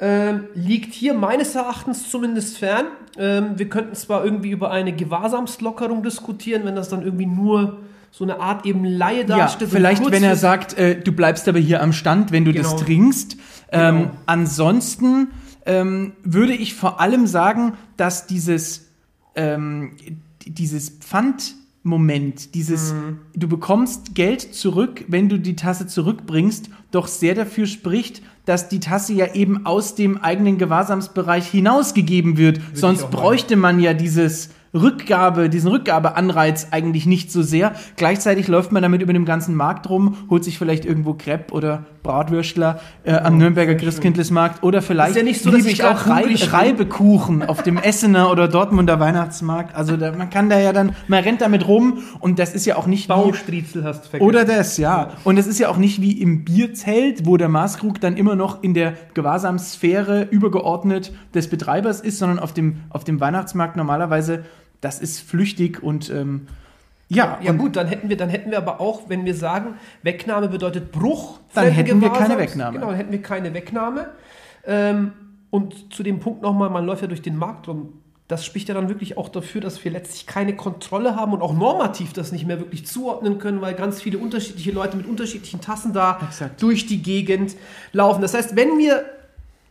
Ähm, 0.00 0.44
liegt 0.54 0.94
hier 0.94 1.12
meines 1.12 1.54
Erachtens 1.56 2.08
zumindest 2.08 2.58
fern. 2.58 2.86
Ähm, 3.16 3.58
wir 3.58 3.68
könnten 3.68 3.94
zwar 3.96 4.24
irgendwie 4.24 4.50
über 4.50 4.70
eine 4.70 4.92
Gewahrsamslockerung 4.94 6.04
diskutieren, 6.04 6.64
wenn 6.64 6.76
das 6.76 6.88
dann 6.88 7.02
irgendwie 7.02 7.26
nur 7.26 7.78
so 8.12 8.22
eine 8.24 8.38
Art 8.40 8.64
eben 8.64 8.84
Laie 8.84 9.22
Ja, 9.22 9.24
darstellt. 9.38 9.70
so 9.70 9.76
vielleicht, 9.76 10.08
wenn 10.10 10.22
er 10.22 10.36
sagt, 10.36 10.78
äh, 10.78 11.00
du 11.00 11.10
bleibst 11.12 11.48
aber 11.48 11.58
hier 11.58 11.82
am 11.82 11.92
Stand, 11.92 12.30
wenn 12.30 12.44
du 12.44 12.52
das 12.52 12.68
Genau. 12.70 12.82
trinkst. 12.82 13.36
Ähm, 13.72 13.98
Genau. 13.98 14.10
Ansonsten 14.26 15.28
ähm, 15.66 16.12
würde 16.22 16.54
ich 16.54 16.74
vor 16.74 17.00
allem 17.00 17.26
sagen, 17.26 17.74
dass 17.96 18.26
dieses, 18.26 18.86
ähm, 19.34 19.96
d- 20.46 20.50
Pfandmoment, 21.88 22.54
dieses, 22.54 22.92
Mhm. 22.92 23.18
du 23.34 23.48
bekommst 23.48 24.14
Geld 24.14 24.54
zurück, 24.54 25.04
wenn 25.08 25.28
du 25.28 25.38
die 25.38 25.56
Tasse 25.56 25.86
zurückbringst, 25.86 26.68
doch 26.90 27.06
sehr 27.06 27.34
dafür 27.34 27.66
spricht, 27.66 28.22
dass 28.44 28.68
die 28.68 28.80
Tasse 28.80 29.12
ja 29.14 29.34
eben 29.34 29.66
aus 29.66 29.94
dem 29.94 30.18
eigenen 30.18 30.58
Gewahrsamsbereich 30.58 31.48
hinausgegeben 31.48 32.36
wird. 32.36 32.60
Sonst 32.74 33.04
auch 33.04 33.10
meinen. 33.10 33.20
bräuchte 33.20 33.56
man 33.56 33.80
ja 33.80 33.94
dieses 33.94 34.50
Rückgabe, 34.78 35.48
diesen 35.48 35.70
Rückgabeanreiz 35.70 36.68
eigentlich 36.70 37.06
nicht 37.06 37.30
so 37.30 37.42
sehr. 37.42 37.72
Gleichzeitig 37.96 38.48
läuft 38.48 38.72
man 38.72 38.82
damit 38.82 39.02
über 39.02 39.12
dem 39.12 39.24
ganzen 39.24 39.54
Markt 39.54 39.88
rum, 39.90 40.16
holt 40.30 40.44
sich 40.44 40.58
vielleicht 40.58 40.84
irgendwo 40.84 41.14
Crepe 41.14 41.52
oder 41.52 41.84
Bratwürstler 42.02 42.80
äh, 43.04 43.12
am 43.12 43.36
Nürnberger 43.36 43.74
Christkindlesmarkt 43.74 44.62
oder 44.62 44.80
vielleicht 44.80 45.10
Ist 45.10 45.16
ja 45.16 45.22
nicht 45.22 45.42
so, 45.42 45.50
dass 45.50 45.58
liebe 45.58 45.70
ich 45.70 45.84
auch 45.84 46.06
Reib. 46.06 46.28
Reibekuchen 46.52 47.42
auf 47.42 47.62
dem 47.62 47.76
Essener 47.76 48.30
oder 48.30 48.48
Dortmunder 48.48 48.98
Weihnachtsmarkt. 48.98 49.74
Also 49.74 49.96
da, 49.96 50.12
man 50.12 50.30
kann 50.30 50.48
da 50.48 50.58
ja 50.58 50.72
dann, 50.72 50.94
man 51.06 51.22
rennt 51.22 51.40
damit 51.40 51.68
rum 51.68 51.98
und 52.20 52.38
das 52.38 52.54
ist 52.54 52.64
ja 52.64 52.76
auch 52.76 52.86
nicht 52.86 53.08
wie, 53.08 53.12
Baustriezel 53.12 53.84
hast 53.84 54.06
vergessen. 54.06 54.26
oder 54.26 54.44
das, 54.44 54.78
ja. 54.78 55.10
Und 55.24 55.38
es 55.38 55.46
ist 55.46 55.58
ja 55.58 55.68
auch 55.68 55.76
nicht 55.76 56.00
wie 56.00 56.12
im 56.12 56.44
Bierzelt, 56.44 57.26
wo 57.26 57.36
der 57.36 57.48
Maßkrug 57.48 58.00
dann 58.00 58.16
immer 58.16 58.36
noch 58.36 58.62
in 58.62 58.74
der 58.74 58.94
Gewahrsamssphäre 59.14 60.22
übergeordnet 60.30 61.12
des 61.34 61.48
Betreibers 61.48 62.00
ist, 62.00 62.18
sondern 62.18 62.38
auf 62.38 62.52
dem, 62.52 62.78
auf 62.90 63.04
dem 63.04 63.20
Weihnachtsmarkt 63.20 63.76
normalerweise, 63.76 64.44
das 64.80 65.00
ist 65.00 65.20
flüchtig 65.20 65.82
und 65.82 66.10
ähm, 66.10 66.46
ja, 67.08 67.38
Ja 67.42 67.52
und 67.52 67.58
gut, 67.58 67.76
dann 67.76 67.86
hätten 67.86 68.08
wir, 68.08 68.16
dann 68.16 68.28
hätten 68.28 68.50
wir 68.50 68.58
aber 68.58 68.80
auch, 68.80 69.08
wenn 69.08 69.24
wir 69.24 69.34
sagen, 69.34 69.74
Wegnahme 70.02 70.48
bedeutet 70.48 70.92
Bruch, 70.92 71.40
Dann 71.54 71.68
hätten 71.68 72.00
wir 72.00 72.10
keine 72.10 72.38
Wegnahme. 72.38 72.74
Genau, 72.74 72.88
dann 72.88 72.96
hätten 72.96 73.12
wir 73.12 73.22
keine 73.22 73.54
Wegnahme. 73.54 74.08
Ähm, 74.66 75.12
und 75.50 75.92
zu 75.92 76.02
dem 76.02 76.20
Punkt 76.20 76.42
nochmal, 76.42 76.68
man 76.68 76.84
läuft 76.84 77.02
ja 77.02 77.08
durch 77.08 77.22
den 77.22 77.36
Markt 77.36 77.68
rum. 77.68 77.94
Das 78.28 78.44
spricht 78.44 78.68
ja 78.68 78.74
dann 78.74 78.90
wirklich 78.90 79.16
auch 79.16 79.30
dafür, 79.30 79.62
dass 79.62 79.82
wir 79.82 79.90
letztlich 79.90 80.26
keine 80.26 80.54
Kontrolle 80.54 81.16
haben 81.16 81.32
und 81.32 81.40
auch 81.40 81.54
normativ 81.54 82.12
das 82.12 82.30
nicht 82.30 82.46
mehr 82.46 82.58
wirklich 82.58 82.86
zuordnen 82.86 83.38
können, 83.38 83.62
weil 83.62 83.72
ganz 83.72 84.02
viele 84.02 84.18
unterschiedliche 84.18 84.70
Leute 84.70 84.98
mit 84.98 85.06
unterschiedlichen 85.06 85.62
Tassen 85.62 85.94
da 85.94 86.20
Exakt. 86.28 86.60
durch 86.60 86.84
die 86.84 87.02
Gegend 87.02 87.56
laufen. 87.94 88.20
Das 88.20 88.34
heißt, 88.34 88.54
wenn 88.54 88.76
wir 88.76 89.06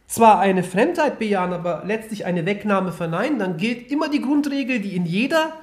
zwar 0.07 0.39
eine 0.39 0.63
Fremdheit 0.63 1.19
bejahen, 1.19 1.53
aber 1.53 1.83
letztlich 1.85 2.25
eine 2.25 2.45
Wegnahme 2.45 2.91
verneinen, 2.91 3.39
dann 3.39 3.57
gilt 3.57 3.91
immer 3.91 4.09
die 4.09 4.21
Grundregel, 4.21 4.79
die 4.79 4.95
in 4.95 5.05
jeder 5.05 5.53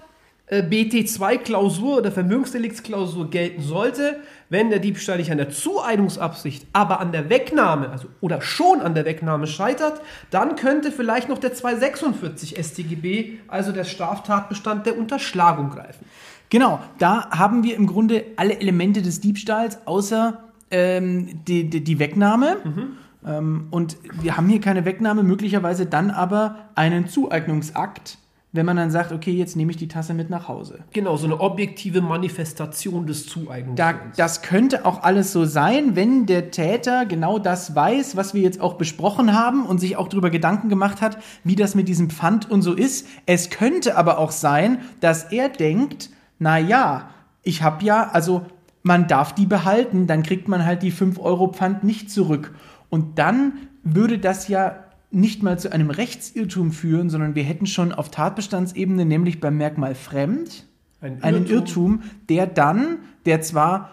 äh, 0.46 0.62
BT2-Klausur 0.62 1.98
oder 1.98 2.12
Vermögensdeliktsklausur 2.12 3.30
gelten 3.30 3.62
sollte, 3.62 4.20
wenn 4.50 4.68
der 4.68 4.78
Diebstahl 4.78 5.16
nicht 5.16 5.32
an 5.32 5.38
der 5.38 5.48
Zueignungsabsicht, 5.48 6.66
aber 6.74 7.00
an 7.00 7.12
der 7.12 7.30
Wegnahme, 7.30 7.88
also 7.88 8.08
oder 8.20 8.42
schon 8.42 8.82
an 8.82 8.94
der 8.94 9.06
Wegnahme 9.06 9.46
scheitert, 9.46 10.02
dann 10.30 10.56
könnte 10.56 10.92
vielleicht 10.92 11.30
noch 11.30 11.38
der 11.38 11.54
246 11.54 12.62
StGB, 12.62 13.38
also 13.48 13.72
der 13.72 13.84
Straftatbestand 13.84 14.84
der 14.84 14.98
Unterschlagung 14.98 15.70
greifen. 15.70 16.04
Genau, 16.50 16.78
da 16.98 17.30
haben 17.30 17.64
wir 17.64 17.74
im 17.74 17.86
Grunde 17.86 18.26
alle 18.36 18.60
Elemente 18.60 19.00
des 19.00 19.20
Diebstahls, 19.20 19.78
außer 19.86 20.44
ähm, 20.70 21.42
die, 21.46 21.70
die, 21.70 21.82
die 21.82 21.98
Wegnahme. 21.98 22.58
Ähm, 22.66 22.98
und 23.24 23.96
wir 24.20 24.36
haben 24.36 24.48
hier 24.48 24.60
keine 24.60 24.84
Wegnahme, 24.84 25.22
möglicherweise 25.22 25.86
dann 25.86 26.10
aber 26.10 26.56
einen 26.74 27.08
Zueignungsakt, 27.08 28.18
wenn 28.54 28.66
man 28.66 28.76
dann 28.76 28.90
sagt, 28.90 29.10
okay, 29.10 29.32
jetzt 29.32 29.56
nehme 29.56 29.72
ich 29.72 29.78
die 29.78 29.88
Tasse 29.88 30.14
mit 30.14 30.30
nach 30.30 30.46
Hause. 30.46 30.84
Genau, 30.92 31.16
so 31.16 31.26
eine 31.26 31.40
objektive 31.40 32.00
Manifestation 32.02 33.04
des 33.04 33.26
Zueignungs. 33.26 33.76
Da, 33.76 33.94
das 34.16 34.42
könnte 34.42 34.84
auch 34.84 35.02
alles 35.02 35.32
so 35.32 35.44
sein, 35.44 35.96
wenn 35.96 36.26
der 36.26 36.52
Täter 36.52 37.04
genau 37.04 37.40
das 37.40 37.74
weiß, 37.74 38.14
was 38.14 38.32
wir 38.32 38.42
jetzt 38.42 38.60
auch 38.60 38.74
besprochen 38.74 39.32
haben 39.32 39.66
und 39.66 39.78
sich 39.78 39.96
auch 39.96 40.06
darüber 40.06 40.30
Gedanken 40.30 40.68
gemacht 40.68 41.00
hat, 41.00 41.18
wie 41.42 41.56
das 41.56 41.74
mit 41.74 41.88
diesem 41.88 42.10
Pfand 42.10 42.48
und 42.48 42.62
so 42.62 42.74
ist. 42.74 43.08
Es 43.26 43.50
könnte 43.50 43.96
aber 43.96 44.18
auch 44.18 44.30
sein, 44.30 44.78
dass 45.00 45.24
er 45.32 45.48
denkt, 45.48 46.10
na 46.38 46.56
ja, 46.56 47.08
ich 47.42 47.62
habe 47.62 47.84
ja, 47.84 48.08
also 48.10 48.42
man 48.84 49.08
darf 49.08 49.34
die 49.34 49.46
behalten, 49.46 50.06
dann 50.06 50.22
kriegt 50.22 50.46
man 50.46 50.64
halt 50.64 50.82
die 50.82 50.92
5 50.92 51.18
Euro 51.18 51.48
Pfand 51.48 51.82
nicht 51.82 52.10
zurück. 52.10 52.54
Und 52.94 53.18
dann 53.18 53.54
würde 53.82 54.20
das 54.20 54.46
ja 54.46 54.76
nicht 55.10 55.42
mal 55.42 55.58
zu 55.58 55.72
einem 55.72 55.90
Rechtsirrtum 55.90 56.70
führen, 56.70 57.10
sondern 57.10 57.34
wir 57.34 57.42
hätten 57.42 57.66
schon 57.66 57.90
auf 57.90 58.08
Tatbestandsebene, 58.08 59.04
nämlich 59.04 59.40
beim 59.40 59.56
Merkmal 59.56 59.96
fremd, 59.96 60.64
Ein 61.00 61.20
einen 61.20 61.46
Irrtum. 61.46 61.54
Irrtum, 61.56 62.02
der 62.28 62.46
dann, 62.46 62.98
der 63.26 63.40
zwar 63.40 63.90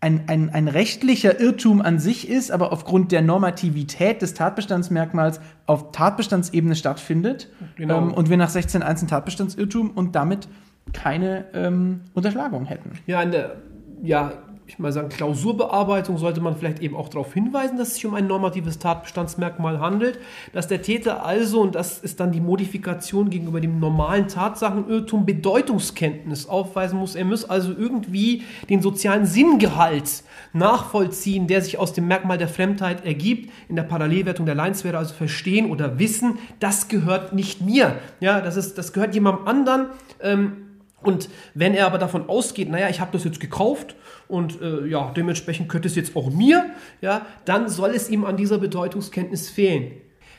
ein, 0.00 0.24
ein, 0.26 0.50
ein 0.50 0.66
rechtlicher 0.66 1.38
Irrtum 1.38 1.80
an 1.80 2.00
sich 2.00 2.28
ist, 2.28 2.50
aber 2.50 2.72
aufgrund 2.72 3.12
der 3.12 3.22
Normativität 3.22 4.20
des 4.22 4.34
Tatbestandsmerkmals 4.34 5.40
auf 5.66 5.92
Tatbestandsebene 5.92 6.74
stattfindet 6.74 7.48
Genau. 7.76 7.98
ähm, 7.98 8.12
und 8.12 8.28
wir 8.28 8.38
nach 8.38 8.50
16.1 8.50 9.02
ein 9.02 9.06
Tatbestandsirrtum 9.06 9.92
und 9.92 10.16
damit 10.16 10.48
keine 10.92 11.44
ähm, 11.54 12.00
Unterschlagung 12.12 12.64
hätten. 12.64 12.90
Ja, 13.06 13.22
in 13.22 13.30
der, 13.30 13.58
ja, 14.02 14.32
ich 14.66 14.78
mal 14.80 14.92
sagen, 14.92 15.08
Klausurbearbeitung 15.08 16.18
sollte 16.18 16.40
man 16.40 16.56
vielleicht 16.56 16.80
eben 16.80 16.96
auch 16.96 17.08
darauf 17.08 17.32
hinweisen, 17.32 17.78
dass 17.78 17.88
es 17.88 17.94
sich 17.94 18.06
um 18.06 18.14
ein 18.14 18.26
normatives 18.26 18.78
Tatbestandsmerkmal 18.78 19.78
handelt, 19.78 20.18
dass 20.52 20.66
der 20.66 20.82
Täter 20.82 21.24
also, 21.24 21.60
und 21.60 21.76
das 21.76 21.98
ist 21.98 22.18
dann 22.18 22.32
die 22.32 22.40
Modifikation 22.40 23.30
gegenüber 23.30 23.60
dem 23.60 23.78
normalen 23.78 24.26
Tatsachenirrtum, 24.26 25.24
Bedeutungskenntnis 25.24 26.48
aufweisen 26.48 26.98
muss. 26.98 27.14
Er 27.14 27.24
muss 27.24 27.44
also 27.44 27.72
irgendwie 27.72 28.42
den 28.68 28.82
sozialen 28.82 29.24
Sinngehalt 29.24 30.24
nachvollziehen, 30.52 31.46
der 31.46 31.62
sich 31.62 31.78
aus 31.78 31.92
dem 31.92 32.08
Merkmal 32.08 32.38
der 32.38 32.48
Fremdheit 32.48 33.04
ergibt, 33.04 33.52
in 33.68 33.76
der 33.76 33.84
Parallelwertung 33.84 34.46
der 34.46 34.56
Leinswerte 34.56 34.98
also 34.98 35.14
verstehen 35.14 35.70
oder 35.70 36.00
wissen, 36.00 36.38
das 36.58 36.88
gehört 36.88 37.32
nicht 37.32 37.60
mir. 37.60 37.96
Ja, 38.18 38.40
das, 38.40 38.56
ist, 38.56 38.78
das 38.78 38.92
gehört 38.92 39.14
jemandem 39.14 39.46
anderen. 39.46 39.86
Ähm, 40.20 40.65
und 41.06 41.28
wenn 41.54 41.74
er 41.74 41.86
aber 41.86 41.98
davon 41.98 42.28
ausgeht, 42.28 42.68
naja, 42.68 42.88
ich 42.88 43.00
habe 43.00 43.12
das 43.12 43.24
jetzt 43.24 43.40
gekauft 43.40 43.94
und 44.28 44.60
äh, 44.60 44.86
ja, 44.86 45.12
dementsprechend 45.16 45.68
könnte 45.68 45.88
es 45.88 45.94
jetzt 45.94 46.16
auch 46.16 46.30
mir, 46.30 46.66
ja, 47.00 47.24
dann 47.44 47.68
soll 47.68 47.90
es 47.90 48.10
ihm 48.10 48.24
an 48.24 48.36
dieser 48.36 48.58
Bedeutungskenntnis 48.58 49.48
fehlen. 49.48 49.92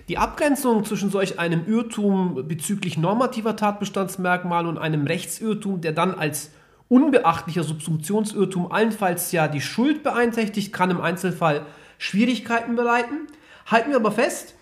Die 0.10 0.18
Abgrenzung 0.18 0.86
zwischen 0.86 1.10
solch 1.10 1.38
einem 1.38 1.66
Irrtum 1.68 2.48
bezüglich 2.48 2.98
normativer 2.98 3.56
Tatbestandsmerkmale 3.56 4.70
und 4.70 4.78
einem 4.78 5.06
Rechtsirrtum, 5.06 5.82
der 5.82 5.92
dann 5.92 6.14
als 6.14 6.52
unbeachtlicher 6.88 7.64
Subsumptionsirrtum 7.64 8.72
allenfalls 8.72 9.34
ja 9.34 9.50
die 9.50 9.60
Schuld 9.60 10.04
beeinträchtigt, 10.04 10.72
kann 10.72 10.92
im 10.92 11.02
Einzelfall 11.02 11.66
Schwierigkeiten 11.98 12.76
bereiten. 12.76 13.28
Halten 13.66 13.90
wir 13.90 13.98
aber 13.98 14.12
fest, 14.12 14.56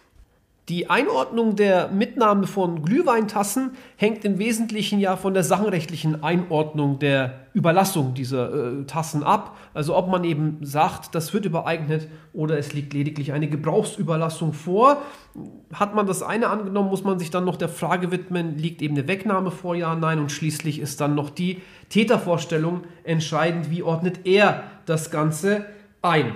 die 0.67 0.89
Einordnung 0.89 1.55
der 1.55 1.89
Mitnahme 1.89 2.47
von 2.47 2.81
Glühweintassen 2.81 3.71
hängt 3.97 4.25
im 4.25 4.39
Wesentlichen 4.39 4.99
ja 4.99 5.15
von 5.15 5.35
der 5.35 5.43
sachenrechtlichen 5.43 6.23
Einordnung 6.23 6.97
der 6.97 7.45
Überlassung 7.53 8.15
dieser 8.15 8.79
äh, 8.79 8.83
Tassen 8.85 9.21
ab. 9.21 9.55
Also 9.75 9.95
ob 9.95 10.09
man 10.09 10.23
eben 10.23 10.57
sagt, 10.63 11.13
das 11.13 11.35
wird 11.35 11.45
übereignet 11.45 12.07
oder 12.33 12.57
es 12.57 12.73
liegt 12.73 12.93
lediglich 12.93 13.31
eine 13.31 13.47
Gebrauchsüberlassung 13.47 14.53
vor. 14.53 15.03
Hat 15.71 15.93
man 15.93 16.07
das 16.07 16.23
eine 16.23 16.47
angenommen, 16.47 16.89
muss 16.89 17.03
man 17.03 17.19
sich 17.19 17.29
dann 17.29 17.45
noch 17.45 17.57
der 17.57 17.69
Frage 17.69 18.09
widmen, 18.09 18.57
liegt 18.57 18.81
eben 18.81 18.97
eine 18.97 19.07
Wegnahme 19.07 19.51
vor, 19.51 19.75
ja, 19.75 19.93
nein. 19.93 20.17
Und 20.17 20.31
schließlich 20.31 20.79
ist 20.79 20.99
dann 20.99 21.13
noch 21.13 21.29
die 21.29 21.61
Tätervorstellung 21.89 22.85
entscheidend, 23.03 23.69
wie 23.69 23.83
ordnet 23.83 24.21
er 24.25 24.63
das 24.87 25.11
Ganze 25.11 25.67
ein. 26.01 26.33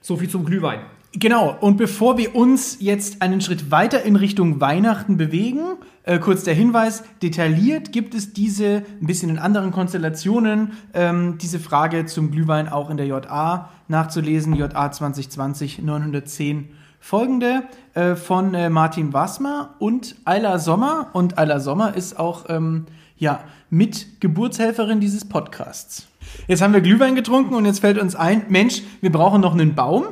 So 0.00 0.16
viel 0.16 0.28
zum 0.28 0.44
Glühwein. 0.44 0.80
Genau, 1.12 1.56
und 1.60 1.76
bevor 1.76 2.18
wir 2.18 2.36
uns 2.36 2.76
jetzt 2.78 3.20
einen 3.20 3.40
Schritt 3.40 3.72
weiter 3.72 4.02
in 4.02 4.14
Richtung 4.14 4.60
Weihnachten 4.60 5.16
bewegen, 5.16 5.62
äh, 6.04 6.20
kurz 6.20 6.44
der 6.44 6.54
Hinweis, 6.54 7.02
detailliert 7.20 7.90
gibt 7.90 8.14
es 8.14 8.32
diese, 8.32 8.84
ein 9.00 9.06
bisschen 9.06 9.28
in 9.28 9.38
anderen 9.38 9.72
Konstellationen, 9.72 10.72
ähm, 10.94 11.36
diese 11.38 11.58
Frage 11.58 12.06
zum 12.06 12.30
Glühwein 12.30 12.68
auch 12.68 12.90
in 12.90 12.96
der 12.96 13.06
JA 13.06 13.70
nachzulesen, 13.88 14.54
JA 14.54 14.92
2020 14.92 15.82
910 15.82 16.68
folgende 17.00 17.64
äh, 17.94 18.14
von 18.14 18.54
äh, 18.54 18.70
Martin 18.70 19.12
Wassmer 19.12 19.74
und 19.80 20.14
Ayla 20.24 20.58
Sommer. 20.60 21.08
Und 21.12 21.38
Ayla 21.38 21.58
Sommer 21.58 21.96
ist 21.96 22.20
auch 22.20 22.44
ähm, 22.48 22.86
ja, 23.16 23.40
mit 23.68 24.20
Geburtshelferin 24.20 25.00
dieses 25.00 25.28
Podcasts. 25.28 26.06
Jetzt 26.46 26.62
haben 26.62 26.72
wir 26.72 26.82
Glühwein 26.82 27.16
getrunken 27.16 27.54
und 27.54 27.64
jetzt 27.64 27.80
fällt 27.80 27.98
uns 27.98 28.14
ein, 28.14 28.44
Mensch, 28.48 28.82
wir 29.00 29.10
brauchen 29.10 29.40
noch 29.40 29.54
einen 29.54 29.74
Baum. 29.74 30.04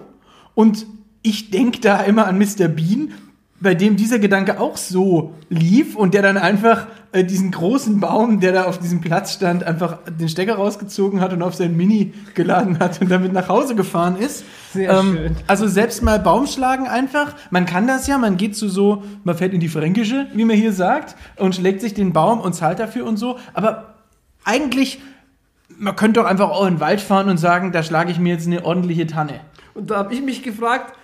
Und 0.59 0.87
ich 1.23 1.53
denke 1.53 1.79
da 1.79 2.01
immer 2.01 2.27
an 2.27 2.37
Mr. 2.37 2.67
Bean, 2.67 3.13
bei 3.61 3.77
dem 3.77 3.95
dieser 3.95 4.19
Gedanke 4.19 4.59
auch 4.59 4.77
so 4.77 5.35
lief 5.49 5.95
und 5.95 6.15
der 6.15 6.23
dann 6.23 6.37
einfach 6.37 6.89
äh, 7.13 7.23
diesen 7.23 7.53
großen 7.53 8.01
Baum, 8.01 8.41
der 8.41 8.51
da 8.51 8.65
auf 8.65 8.81
diesem 8.81 9.01
Platz 9.01 9.35
stand, 9.35 9.63
einfach 9.63 9.99
den 10.19 10.29
Stecker 10.29 10.57
rausgezogen 10.57 11.21
hat 11.21 11.33
und 11.33 11.43
auf 11.43 11.55
sein 11.55 11.77
Mini 11.77 12.13
geladen 12.35 12.81
hat 12.81 13.01
und 13.01 13.09
damit 13.09 13.33
nach 13.33 13.49
Hause 13.49 13.77
gefahren 13.77 14.17
ist. 14.17 14.43
Sehr 14.73 15.01
schön. 15.01 15.37
Also 15.47 15.69
selbst 15.69 16.03
mal 16.03 16.19
Baum 16.19 16.49
schlagen 16.49 16.89
einfach. 16.89 17.37
Man 17.51 17.65
kann 17.65 17.87
das 17.87 18.09
ja, 18.09 18.19
man 18.19 18.37
geht 18.37 18.57
zu 18.57 18.69
so, 18.69 19.05
man 19.23 19.37
fährt 19.37 19.55
in 19.55 19.61
die 19.61 19.69
Fränkische, 19.69 20.27
wie 20.35 20.45
man 20.45 20.57
hier 20.57 20.73
sagt, 20.73 21.15
und 21.37 21.55
schlägt 21.55 21.83
sich 21.83 21.95
den 21.95 22.13
Baum 22.13 22.41
und 22.41 22.55
zahlt 22.55 22.81
dafür 22.81 23.07
und 23.07 23.17
so. 23.17 23.39
Aber 23.55 23.95
eigentlich, 24.43 25.01
man 25.79 25.95
könnte 25.95 26.19
doch 26.19 26.27
einfach 26.27 26.51
auch 26.51 26.67
in 26.67 26.75
den 26.75 26.81
Wald 26.81 27.01
fahren 27.01 27.29
und 27.29 27.39
sagen, 27.39 27.71
da 27.71 27.85
schlage 27.85 28.11
ich 28.11 28.19
mir 28.19 28.33
jetzt 28.33 28.49
eine 28.49 28.65
ordentliche 28.65 29.07
Tanne. 29.07 29.39
Und 29.79 29.91
da 29.91 29.99
habe 29.99 30.13
ich 30.13 30.21
mich 30.23 30.43
gefragt, 30.43 30.95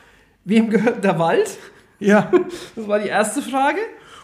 wem 0.45 0.69
gehört 0.69 1.05
der 1.05 1.19
Wald? 1.19 1.57
Ja. 2.01 2.31
Das 2.77 2.89
war 2.89 2.99
die 2.99 3.09
erste 3.09 3.41
Frage. 3.41 3.79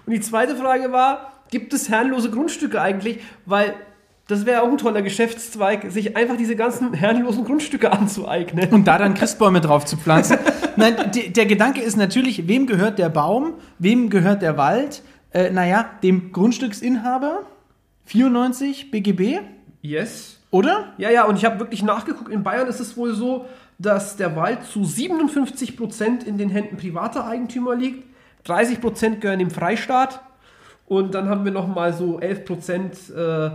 Und 0.07 0.12
die 0.12 0.21
zweite 0.21 0.57
Frage 0.57 0.90
war, 0.90 1.33
gibt 1.50 1.73
es 1.73 1.88
herrenlose 1.88 2.30
Grundstücke 2.30 2.80
eigentlich? 2.80 3.21
Weil 3.47 3.75
das 4.26 4.47
wäre 4.47 4.62
auch 4.62 4.69
ein 4.69 4.76
toller 4.78 5.02
Geschäftszweig, 5.02 5.90
sich 5.90 6.16
einfach 6.16 6.37
diese 6.37 6.57
ganzen 6.57 6.92
herrenlosen 7.04 7.45
Grundstücke 7.45 7.92
anzueignen. 7.92 8.69
Und 8.71 8.87
da 8.88 8.99
dann 8.99 9.14
Christbäume 9.14 9.61
drauf 9.61 9.85
zu 9.85 9.97
pflanzen. 9.97 10.38
Nein, 10.76 10.97
der 11.28 11.47
Gedanke 11.47 11.80
ist 11.80 11.97
natürlich, 11.97 12.49
wem 12.49 12.66
gehört 12.66 12.99
der 12.99 13.09
Baum, 13.09 13.54
wem 13.78 14.11
gehört 14.11 14.42
der 14.42 14.57
Wald? 14.57 15.02
Äh, 15.33 15.50
naja, 15.50 15.88
dem 16.02 16.33
Grundstücksinhaber, 16.33 17.42
94 18.07 18.90
BGB, 18.90 19.38
Yes. 19.80 20.38
oder? 20.50 20.92
Ja, 20.99 21.11
ja, 21.11 21.25
und 21.25 21.37
ich 21.37 21.45
habe 21.45 21.61
wirklich 21.61 21.83
nachgeguckt. 21.85 22.30
In 22.33 22.42
Bayern 22.42 22.66
ist 22.66 22.80
es 22.80 22.97
wohl 22.97 23.14
so, 23.14 23.47
dass 23.80 24.16
der 24.16 24.37
Wald 24.37 24.64
zu 24.64 24.84
57 24.84 25.75
Prozent 25.76 26.22
in 26.22 26.37
den 26.37 26.50
Händen 26.50 26.76
privater 26.76 27.26
Eigentümer 27.26 27.75
liegt. 27.75 28.04
30 28.44 28.80
Prozent 28.80 29.20
gehören 29.22 29.38
dem 29.38 29.50
Freistaat. 29.50 30.20
Und 30.87 31.14
dann 31.14 31.30
haben 31.30 31.44
wir 31.46 31.52
noch 31.52 31.66
mal 31.66 31.94
so 31.94 32.20
11 32.20 32.44
Prozent 32.44 32.94
äh, 33.10 33.50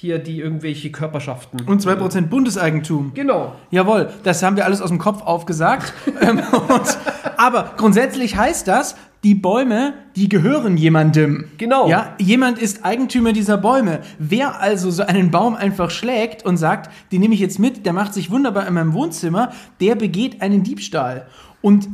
hier, 0.00 0.18
die 0.18 0.40
irgendwelche 0.40 0.90
Körperschaften. 0.90 1.60
Und 1.66 1.82
2% 1.82 2.22
Bundeseigentum. 2.22 3.12
Genau. 3.14 3.54
Jawohl, 3.70 4.10
das 4.22 4.42
haben 4.42 4.56
wir 4.56 4.64
alles 4.64 4.80
aus 4.80 4.88
dem 4.88 4.98
Kopf 4.98 5.22
aufgesagt. 5.22 5.92
Ähm, 6.20 6.38
und, 6.38 6.98
aber 7.38 7.72
grundsätzlich 7.78 8.36
heißt 8.36 8.68
das, 8.68 8.94
die 9.22 9.34
Bäume, 9.34 9.94
die 10.16 10.28
gehören 10.28 10.76
jemandem. 10.76 11.46
Genau. 11.56 11.88
Ja, 11.88 12.14
jemand 12.18 12.58
ist 12.58 12.84
Eigentümer 12.84 13.32
dieser 13.32 13.56
Bäume. 13.56 14.00
Wer 14.18 14.60
also 14.60 14.90
so 14.90 15.02
einen 15.02 15.30
Baum 15.30 15.54
einfach 15.54 15.90
schlägt 15.90 16.44
und 16.44 16.58
sagt, 16.58 16.90
den 17.10 17.20
nehme 17.20 17.34
ich 17.34 17.40
jetzt 17.40 17.58
mit, 17.58 17.86
der 17.86 17.94
macht 17.94 18.12
sich 18.12 18.30
wunderbar 18.30 18.66
in 18.66 18.74
meinem 18.74 18.92
Wohnzimmer, 18.92 19.52
der 19.80 19.94
begeht 19.94 20.42
einen 20.42 20.62
Diebstahl. 20.62 21.26
Und 21.62 21.88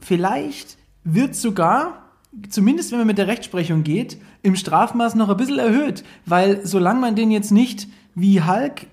vielleicht 0.00 0.76
wird 1.04 1.36
sogar, 1.36 2.07
zumindest 2.50 2.92
wenn 2.92 2.98
man 2.98 3.06
mit 3.06 3.18
der 3.18 3.26
Rechtsprechung 3.26 3.82
geht, 3.82 4.18
im 4.42 4.56
Strafmaß 4.56 5.14
noch 5.14 5.28
ein 5.28 5.36
bisschen 5.36 5.58
erhöht. 5.58 6.04
Weil 6.26 6.64
solange 6.66 7.00
man 7.00 7.16
den 7.16 7.30
jetzt 7.30 7.52
nicht 7.52 7.88
wie 8.14 8.42
Hulk 8.42 8.86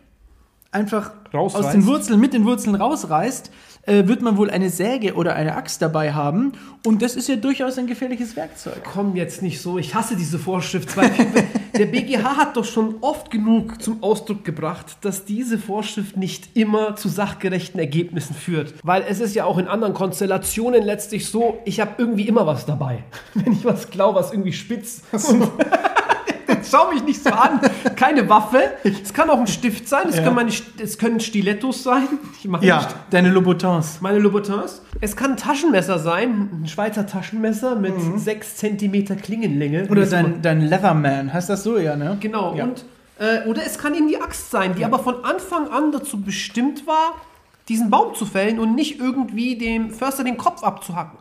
einfach 0.71 1.11
Rausreißt. 1.33 1.65
aus 1.65 1.71
den 1.71 1.85
Wurzeln, 1.85 2.19
mit 2.19 2.33
den 2.33 2.45
Wurzeln 2.45 2.75
rausreißt, 2.75 3.51
äh, 3.85 4.07
wird 4.07 4.21
man 4.21 4.37
wohl 4.37 4.49
eine 4.49 4.69
Säge 4.69 5.13
oder 5.13 5.35
eine 5.35 5.55
Axt 5.55 5.81
dabei 5.81 6.13
haben. 6.13 6.53
Und 6.85 7.01
das 7.01 7.15
ist 7.15 7.27
ja 7.27 7.35
durchaus 7.35 7.77
ein 7.77 7.87
gefährliches 7.87 8.35
Werkzeug. 8.35 8.81
Komm 8.83 9.15
jetzt 9.15 9.41
nicht 9.41 9.61
so, 9.61 9.77
ich 9.77 9.95
hasse 9.95 10.15
diese 10.15 10.39
Vorschrift. 10.39 10.95
Weil 10.97 11.11
der 11.77 11.85
BGH 11.85 12.37
hat 12.37 12.57
doch 12.57 12.65
schon 12.65 12.95
oft 13.01 13.31
genug 13.31 13.81
zum 13.81 14.03
Ausdruck 14.03 14.43
gebracht, 14.43 14.97
dass 15.01 15.25
diese 15.25 15.57
Vorschrift 15.57 16.17
nicht 16.17 16.55
immer 16.55 16.95
zu 16.95 17.09
sachgerechten 17.09 17.79
Ergebnissen 17.79 18.35
führt. 18.35 18.73
Weil 18.83 19.03
es 19.07 19.19
ist 19.19 19.35
ja 19.35 19.45
auch 19.45 19.57
in 19.57 19.67
anderen 19.67 19.93
Konstellationen 19.93 20.83
letztlich 20.83 21.27
so, 21.27 21.59
ich 21.65 21.79
habe 21.79 21.91
irgendwie 21.97 22.27
immer 22.27 22.47
was 22.47 22.65
dabei. 22.65 23.03
Wenn 23.33 23.53
ich 23.53 23.65
was 23.65 23.89
glaube, 23.89 24.19
was 24.19 24.31
irgendwie 24.31 24.53
spitz 24.53 25.01
und 25.11 25.49
Schau 26.75 26.91
mich 26.91 27.03
nicht 27.03 27.23
so 27.23 27.29
an. 27.29 27.61
Keine 27.95 28.27
Waffe. 28.27 28.59
Es 28.83 29.13
kann 29.13 29.29
auch 29.29 29.39
ein 29.39 29.47
Stift 29.47 29.87
sein. 29.87 30.09
Es, 30.09 30.17
Ja. 30.17 30.23
können, 30.23 30.35
meine, 30.35 30.51
es 30.83 30.97
können 30.97 31.19
Stilettos 31.21 31.83
sein. 31.83 32.07
Ich 32.37 32.47
mache 32.49 32.65
Ja, 32.65 32.85
deine 33.11 33.29
Louboutins. 33.29 33.99
meine 34.01 34.19
Louboutins. 34.19 34.81
Es 34.99 35.15
kann 35.15 35.31
ein 35.31 35.37
Taschenmesser 35.37 35.99
sein, 35.99 36.49
ein 36.63 36.67
Schweizer 36.67 37.07
Taschenmesser 37.07 37.77
mit 37.77 37.93
6 38.17 38.57
cm 38.57 39.05
Klingenlänge. 39.21 39.83
Mhm. 39.85 39.89
Oder 39.91 40.05
dein, 40.05 40.41
dein 40.41 40.61
Leatherman. 40.61 41.31
Heißt 41.31 41.49
das 41.49 41.63
so, 41.63 41.77
ja, 41.77 41.95
ne? 41.95 42.17
Genau. 42.19 42.53
Ja. 42.55 42.65
Und, 42.65 42.83
äh, 43.19 43.47
oder 43.47 43.61
es 43.65 43.77
kann 43.77 43.93
eben 43.95 44.09
die 44.09 44.19
Axt 44.21 44.51
sein, 44.51 44.75
die 44.75 44.83
aber 44.83 44.99
von 44.99 45.23
Anfang 45.23 45.69
an 45.69 45.93
dazu 45.93 46.19
bestimmt 46.21 46.85
war, 46.87 47.13
diesen 47.69 47.89
Baum 47.89 48.15
zu 48.15 48.25
fällen 48.25 48.59
und 48.59 48.75
nicht 48.75 48.99
irgendwie 48.99 49.57
dem 49.57 49.91
Förster 49.91 50.25
den 50.25 50.35
Kopf 50.37 50.61
abzuhacken. 50.63 51.17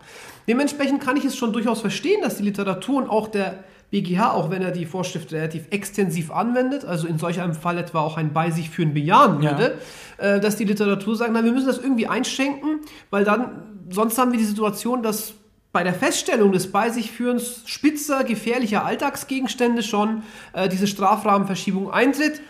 Dementsprechend 0.49 1.01
kann 1.01 1.17
ich 1.17 1.25
es 1.25 1.37
schon 1.37 1.53
durchaus 1.53 1.81
verstehen, 1.81 2.21
dass 2.23 2.39
die 2.39 2.43
Literatur 2.43 2.97
und 3.03 3.09
auch 3.09 3.29
der 3.29 3.63
BGH, 3.91 4.33
auch 4.33 4.51
wenn 4.51 4.63
er 4.63 4.71
die 4.71 4.87
Vorschrift 4.87 5.33
relativ 5.33 5.67
extensiv 5.71 6.31
anwendet, 6.31 6.85
also 6.85 7.07
in 7.07 7.19
solch 7.19 7.41
einem 7.41 7.55
Fall 7.55 7.79
etwa 7.79 8.01
auch 8.01 8.17
ein 8.17 8.33
bei 8.33 8.51
sich 8.51 8.71
führen 8.71 8.95
bejahen 8.95 9.43
Ja. 9.43 9.53
würde, 9.53 9.79
äh, 10.19 10.41
dass 10.41 10.57
die 10.57 10.65
Literatur 10.65 11.17
sagt, 11.17 11.33
na, 11.33 11.45
wir 11.45 11.53
müssen 11.53 11.67
das 11.67 11.79
irgendwie 11.79 12.07
einschränken, 12.07 12.81
weil 13.11 13.25
dann, 13.25 13.63
sonst 13.91 14.19
haben 14.19 14.33
wir 14.33 14.39
die 14.39 14.45
Situation, 14.45 15.03
dass 15.03 15.35
bei 15.73 15.83
der 15.83 15.95
Feststellung 15.95 16.53
des 16.53 16.71
bei 16.71 16.91
sich 16.91 17.11
führens 17.11 17.63
spitzer, 17.67 18.23
gefährlicher 18.23 18.85
Alltagsgegenstände 18.85 19.83
schon 19.83 20.23
äh, 20.53 20.69
diese 20.69 20.87
Strafrahmenverschiebung 20.87 21.91
eintritt. 21.91 22.41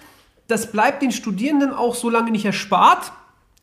Das 0.46 0.70
bleibt 0.70 1.00
den 1.00 1.10
Studierenden 1.10 1.72
auch 1.72 1.94
so 1.94 2.10
lange 2.10 2.30
nicht 2.30 2.44
erspart, 2.44 3.12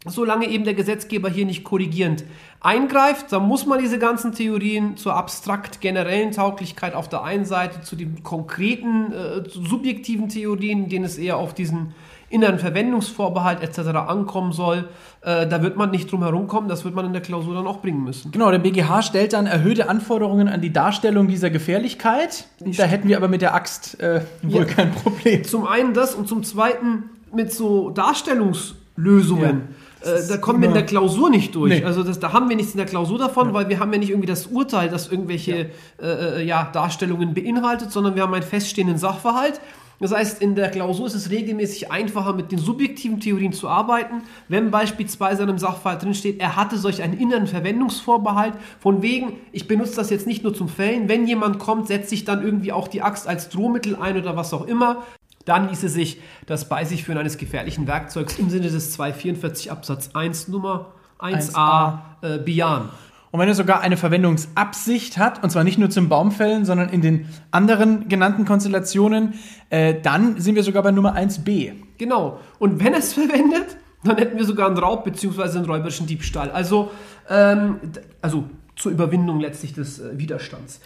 solange 0.08 0.48
eben 0.48 0.64
der 0.64 0.74
Gesetzgeber 0.74 1.30
hier 1.30 1.46
nicht 1.46 1.64
korrigierend 1.64 2.24
eingreift. 2.60 3.32
Da 3.32 3.40
muss 3.40 3.66
man 3.66 3.80
diese 3.80 4.00
ganzen 4.00 4.34
Theorien 4.34 4.98
zur 4.98 5.16
abstrakt 5.16 5.82
generellen 5.82 6.32
Tauglichkeit 6.32 6.96
auf 6.96 7.08
der 7.10 7.24
einen 7.24 7.46
Seite, 7.46 7.82
zu 7.82 7.96
den 7.96 8.24
konkreten, 8.24 9.12
äh, 9.12 9.44
subjektiven 9.48 10.30
Theorien, 10.30 10.90
denen 10.90 11.06
es 11.06 11.18
eher 11.18 11.38
auf 11.38 11.54
diesen 11.54 11.94
inneren 12.32 12.60
Verwendungsvorbehalt 12.60 13.62
etc. 13.62 13.80
ankommen 14.08 14.54
soll, 14.54 14.88
äh, 15.22 15.48
da 15.48 15.62
wird 15.62 15.76
man 15.76 15.92
nicht 15.92 16.10
drum 16.12 16.24
herum 16.24 16.48
kommen, 16.48 16.70
das 16.70 16.86
wird 16.86 16.96
man 16.96 17.06
in 17.06 17.14
der 17.14 17.22
Klausur 17.22 17.54
dann 17.54 17.68
auch 17.68 17.82
bringen 17.82 18.04
müssen. 18.04 18.32
Genau, 18.32 18.50
der 18.52 18.60
BGH 18.60 19.02
stellt 19.02 19.34
dann 19.34 19.48
erhöhte 19.48 19.90
Anforderungen 19.90 20.48
an 20.48 20.62
die 20.62 20.72
Darstellung 20.72 21.28
dieser 21.28 21.50
Gefährlichkeit. 21.50 22.46
Da 22.60 22.86
hätten 22.86 23.10
wir 23.10 23.18
aber 23.18 23.28
mit 23.28 23.42
der 23.42 23.54
Axt 23.54 24.00
äh, 24.00 24.22
wohl 24.44 24.62
Ja. 24.62 24.66
kein 24.66 24.92
Problem. 24.92 25.44
Zum 25.44 25.68
einen 25.68 25.94
das 25.94 26.16
und 26.16 26.28
zum 26.28 26.44
zweiten 26.44 27.10
mit 27.34 27.52
so 27.52 27.90
Darstellungslösungen. 27.90 29.64
Äh, 30.04 30.28
da 30.28 30.38
kommen 30.38 30.62
wir 30.62 30.68
in 30.68 30.74
der 30.74 30.86
Klausur 30.86 31.30
nicht 31.30 31.54
durch. 31.56 31.80
Nee. 31.80 31.86
Also 31.86 32.04
das, 32.04 32.20
da 32.20 32.34
haben 32.34 32.50
wir 32.50 32.56
nichts 32.56 32.74
in 32.74 32.78
der 32.78 32.88
Klausur 32.88 33.20
davon, 33.20 33.54
weil 33.54 33.70
wir 33.70 33.80
haben 33.80 33.92
ja 33.94 34.00
nicht 34.00 34.10
irgendwie 34.10 34.28
das 34.28 34.48
Urteil, 34.48 34.90
das 34.90 35.12
irgendwelche 35.12 35.70
äh, 36.02 36.06
äh, 36.06 36.44
ja, 36.44 36.70
Darstellungen 36.72 37.34
beinhaltet, 37.34 37.92
sondern 37.92 38.16
wir 38.16 38.24
haben 38.24 38.34
einen 38.34 38.44
feststehenden 38.44 38.98
Sachverhalt. 38.98 39.60
Das 40.02 40.12
heißt, 40.12 40.42
in 40.42 40.56
der 40.56 40.72
Klausur 40.72 41.06
ist 41.06 41.14
es 41.14 41.30
regelmäßig 41.30 41.92
einfacher, 41.92 42.34
mit 42.34 42.52
den 42.52 42.58
subjektiven 42.58 43.20
Theorien 43.20 43.54
zu 43.54 43.70
arbeiten. 43.70 44.24
Wenn 44.48 44.72
beispielsweise 44.72 45.44
in 45.44 45.50
einem 45.50 45.60
Sachverhalt 45.60 46.02
drinsteht, 46.02 46.40
er 46.40 46.56
hatte 46.56 46.78
solch 46.80 47.04
einen 47.04 47.20
inneren 47.20 47.46
Verwendungsvorbehalt, 47.46 48.56
von 48.80 49.04
wegen, 49.04 49.34
ich 49.52 49.68
benutze 49.68 49.96
das 49.96 50.10
jetzt 50.10 50.26
nicht 50.26 50.44
nur 50.44 50.56
zum 50.56 50.70
Fällen, 50.70 51.08
wenn 51.08 51.28
jemand 51.28 51.60
kommt, 51.60 51.86
setze 51.86 52.16
ich 52.16 52.26
dann 52.26 52.44
irgendwie 52.44 52.72
auch 52.72 52.88
die 52.88 53.04
Axt 53.04 53.28
als 53.28 53.50
Drohmittel 53.50 53.96
ein 53.96 54.18
oder 54.18 54.36
was 54.36 54.56
auch 54.56 54.66
immer. 54.66 55.04
Dann 55.46 55.70
ließe 55.70 55.90
sich 55.90 56.22
das 56.46 56.70
bei 56.70 56.86
sich 56.86 57.04
führen 57.04 57.18
eines 57.18 57.38
gefährlichen 57.38 57.88
Werkzeugs 57.88 58.38
im 58.38 58.50
Sinne 58.50 58.70
des 58.70 58.94
244 58.94 59.72
Absatz 59.72 60.12
1 60.14 60.48
Nummer 60.48 60.94
1a, 61.20 62.00
äh, 62.22 62.38
bejahen. 62.40 62.90
Und 63.32 63.40
wenn 63.40 63.48
er 63.48 63.56
sogar 63.56 63.80
eine 63.80 63.96
Verwendungsabsicht 63.96 65.18
hat, 65.18 65.42
und 65.42 65.50
zwar 65.52 65.64
nicht 65.64 65.78
nur 65.78 65.90
zum 65.90 66.10
Baumfällen, 66.10 66.66
sondern 66.66 66.90
in 66.90 67.02
den 67.02 67.30
anderen 67.52 68.10
genannten 68.10 68.44
Konstellationen, 68.44 69.36
äh, 69.70 69.96
dann 70.02 70.40
sind 70.40 70.56
wir 70.56 70.64
sogar 70.64 70.84
bei 70.84 70.92
Nummer 70.92 71.16
1b. 71.16 71.74
Genau. 71.98 72.40
Und 72.60 72.84
wenn 72.84 72.94
es 72.94 73.14
verwendet, 73.14 73.78
dann 74.04 74.18
hätten 74.18 74.38
wir 74.38 74.46
sogar 74.46 74.68
einen 74.68 74.78
Raub 74.78 75.06
bzw. 75.06 75.60
einen 75.60 75.66
räuberischen 75.66 76.08
Diebstahl. 76.08 76.52
Also, 76.52 76.92
ähm, 77.30 77.80
also 78.22 78.50
zur 78.76 78.92
Überwindung 78.92 79.40
letztlich 79.40 79.74
des 79.74 80.00
äh, 80.00 80.18
Widerstands. 80.18 80.82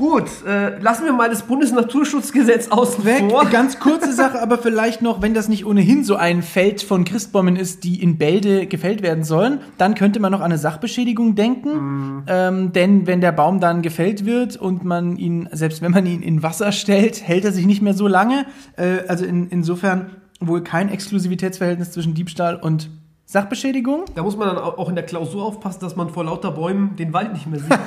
Gut, 0.00 0.24
äh, 0.46 0.78
lassen 0.78 1.04
wir 1.04 1.12
mal 1.12 1.28
das 1.28 1.42
Bundesnaturschutzgesetz 1.42 2.68
außen 2.68 3.04
Weg. 3.04 3.30
vor. 3.30 3.44
Ganz 3.44 3.78
kurze 3.78 4.14
Sache, 4.14 4.40
aber 4.40 4.56
vielleicht 4.56 5.02
noch, 5.02 5.20
wenn 5.20 5.34
das 5.34 5.46
nicht 5.50 5.66
ohnehin 5.66 6.04
so 6.04 6.16
ein 6.16 6.42
Feld 6.42 6.82
von 6.82 7.04
Christbäumen 7.04 7.54
ist, 7.54 7.84
die 7.84 8.02
in 8.02 8.16
Bälde 8.16 8.66
gefällt 8.66 9.02
werden 9.02 9.24
sollen, 9.24 9.60
dann 9.76 9.94
könnte 9.94 10.18
man 10.18 10.32
noch 10.32 10.38
an 10.40 10.46
eine 10.46 10.56
Sachbeschädigung 10.56 11.34
denken. 11.34 12.24
Ähm, 12.28 12.72
denn 12.72 13.06
wenn 13.06 13.20
der 13.20 13.32
Baum 13.32 13.60
dann 13.60 13.82
gefällt 13.82 14.24
wird 14.24 14.56
und 14.56 14.84
man 14.84 15.18
ihn, 15.18 15.50
selbst 15.52 15.82
wenn 15.82 15.92
man 15.92 16.06
ihn 16.06 16.22
in 16.22 16.42
Wasser 16.42 16.72
stellt, 16.72 17.22
hält 17.22 17.44
er 17.44 17.52
sich 17.52 17.66
nicht 17.66 17.82
mehr 17.82 17.92
so 17.92 18.06
lange. 18.08 18.46
Äh, 18.78 19.06
also 19.06 19.26
in, 19.26 19.48
insofern 19.48 20.12
wohl 20.40 20.62
kein 20.62 20.88
Exklusivitätsverhältnis 20.88 21.90
zwischen 21.90 22.14
Diebstahl 22.14 22.56
und 22.56 22.88
Sachbeschädigung. 23.26 24.06
Da 24.14 24.22
muss 24.22 24.38
man 24.38 24.48
dann 24.48 24.56
au- 24.56 24.78
auch 24.78 24.88
in 24.88 24.94
der 24.94 25.04
Klausur 25.04 25.44
aufpassen, 25.44 25.80
dass 25.82 25.94
man 25.94 26.08
vor 26.08 26.24
lauter 26.24 26.52
Bäumen 26.52 26.96
den 26.96 27.12
Wald 27.12 27.34
nicht 27.34 27.46
mehr 27.46 27.60
sieht. 27.60 27.68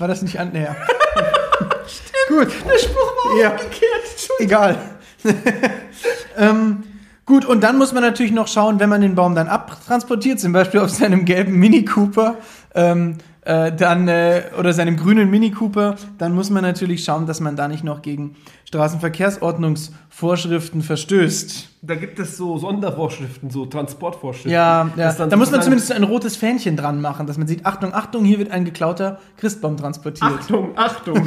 War 0.00 0.08
das 0.08 0.22
nicht 0.22 0.40
an? 0.40 0.50
Naja. 0.54 0.74
Gut. 2.28 2.48
Der 2.66 2.78
Spruch 2.78 2.96
war 2.96 3.38
Ja. 3.40 3.50
umgekehrt. 3.50 4.28
Egal. 4.38 4.78
ähm, 6.38 6.82
gut, 7.26 7.44
und 7.44 7.60
dann 7.62 7.76
muss 7.76 7.92
man 7.92 8.02
natürlich 8.02 8.32
noch 8.32 8.48
schauen, 8.48 8.80
wenn 8.80 8.88
man 8.88 9.02
den 9.02 9.14
Baum 9.14 9.34
dann 9.34 9.48
abtransportiert, 9.48 10.40
zum 10.40 10.52
Beispiel 10.52 10.80
auf 10.80 10.88
seinem 10.88 11.26
gelben 11.26 11.52
Mini 11.58 11.84
Cooper, 11.84 12.36
ähm, 12.74 13.18
äh, 13.50 13.60
äh, 13.60 13.74
dann 13.74 14.06
äh, 14.06 14.44
oder 14.58 14.72
seinem 14.72 14.96
grünen 14.96 15.28
Mini 15.28 15.50
Cooper, 15.50 15.96
dann 16.18 16.32
muss 16.34 16.50
man 16.50 16.62
natürlich 16.62 17.02
schauen, 17.04 17.26
dass 17.26 17.40
man 17.40 17.56
da 17.56 17.66
nicht 17.66 17.82
noch 17.82 18.00
gegen 18.02 18.36
Straßenverkehrsordnungsvorschriften 18.66 20.82
verstößt. 20.82 21.68
Da 21.82 21.96
gibt 21.96 22.20
es 22.20 22.36
so 22.36 22.58
Sondervorschriften, 22.58 23.50
so 23.50 23.66
Transportvorschriften. 23.66 24.52
Ja, 24.52 24.88
ja. 24.96 25.12
Da 25.12 25.36
muss 25.36 25.50
man 25.50 25.62
zumindest 25.62 25.90
ein 25.92 26.04
rotes 26.04 26.36
Fähnchen 26.36 26.76
dran 26.76 27.00
machen, 27.00 27.26
dass 27.26 27.38
man 27.38 27.48
sieht, 27.48 27.66
Achtung, 27.66 27.92
Achtung, 27.92 28.24
hier 28.24 28.38
wird 28.38 28.52
ein 28.52 28.64
geklauter 28.64 29.18
Christbaum 29.36 29.76
transportiert. 29.76 30.30
Achtung, 30.30 30.70
Achtung. 30.76 31.16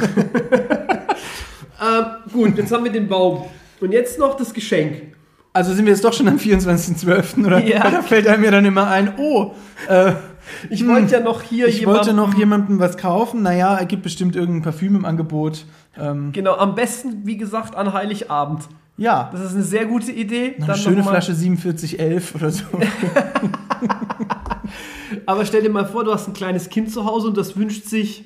gut, 2.32 2.56
jetzt 2.56 2.72
haben 2.72 2.84
wir 2.84 2.92
den 2.92 3.06
Baum. 3.06 3.44
Und 3.80 3.92
jetzt 3.92 4.18
noch 4.18 4.34
das 4.36 4.54
Geschenk. 4.54 5.14
Also 5.52 5.72
sind 5.72 5.84
wir 5.84 5.92
jetzt 5.92 6.04
doch 6.04 6.12
schon 6.12 6.26
am 6.26 6.36
24.12. 6.36 7.46
oder? 7.46 7.62
Ja. 7.62 7.88
Da 7.94 8.02
fällt 8.02 8.26
einem 8.26 8.42
ja 8.44 8.50
dann 8.50 8.64
immer 8.64 8.88
ein, 8.88 9.14
oh, 9.18 9.52
äh, 9.88 10.14
Ich 10.70 10.86
wollte 10.86 11.12
ja 11.14 11.20
noch 11.20 11.42
hier 11.42 11.66
ich 11.68 11.86
wollte 11.86 12.12
noch 12.12 12.34
jemandem 12.34 12.78
was 12.78 12.96
kaufen. 12.96 13.42
Naja, 13.42 13.76
er 13.76 13.86
gibt 13.86 14.02
bestimmt 14.02 14.36
irgendein 14.36 14.62
Parfüm 14.62 14.94
im 14.96 15.04
Angebot. 15.04 15.64
Ähm, 15.98 16.32
Genau, 16.32 16.54
am 16.56 16.74
besten, 16.74 17.24
wie 17.26 17.36
gesagt, 17.36 17.76
an 17.76 17.92
Heiligabend. 17.92 18.62
ja, 18.96 19.30
Das 19.32 19.40
ist 19.42 19.54
eine 19.54 19.62
sehr 19.62 19.86
gute 19.86 20.12
Idee. 20.12 20.54
eine 20.56 20.66
Dann 20.66 20.76
schöne 20.76 20.96
noch 20.98 21.10
Flasche 21.10 21.34
4711 21.34 22.34
oder 22.34 22.50
so. 22.50 22.64
Aber 25.26 25.44
stell 25.46 25.62
dir 25.62 25.70
mal 25.70 25.86
vor, 25.86 26.04
du 26.04 26.12
hast 26.12 26.28
ein 26.28 26.34
kleines 26.34 26.68
Kind 26.68 26.90
zu 26.90 27.04
Hause 27.04 27.28
und 27.28 27.36
das 27.36 27.56
wünscht 27.56 27.84
sich 27.86 28.24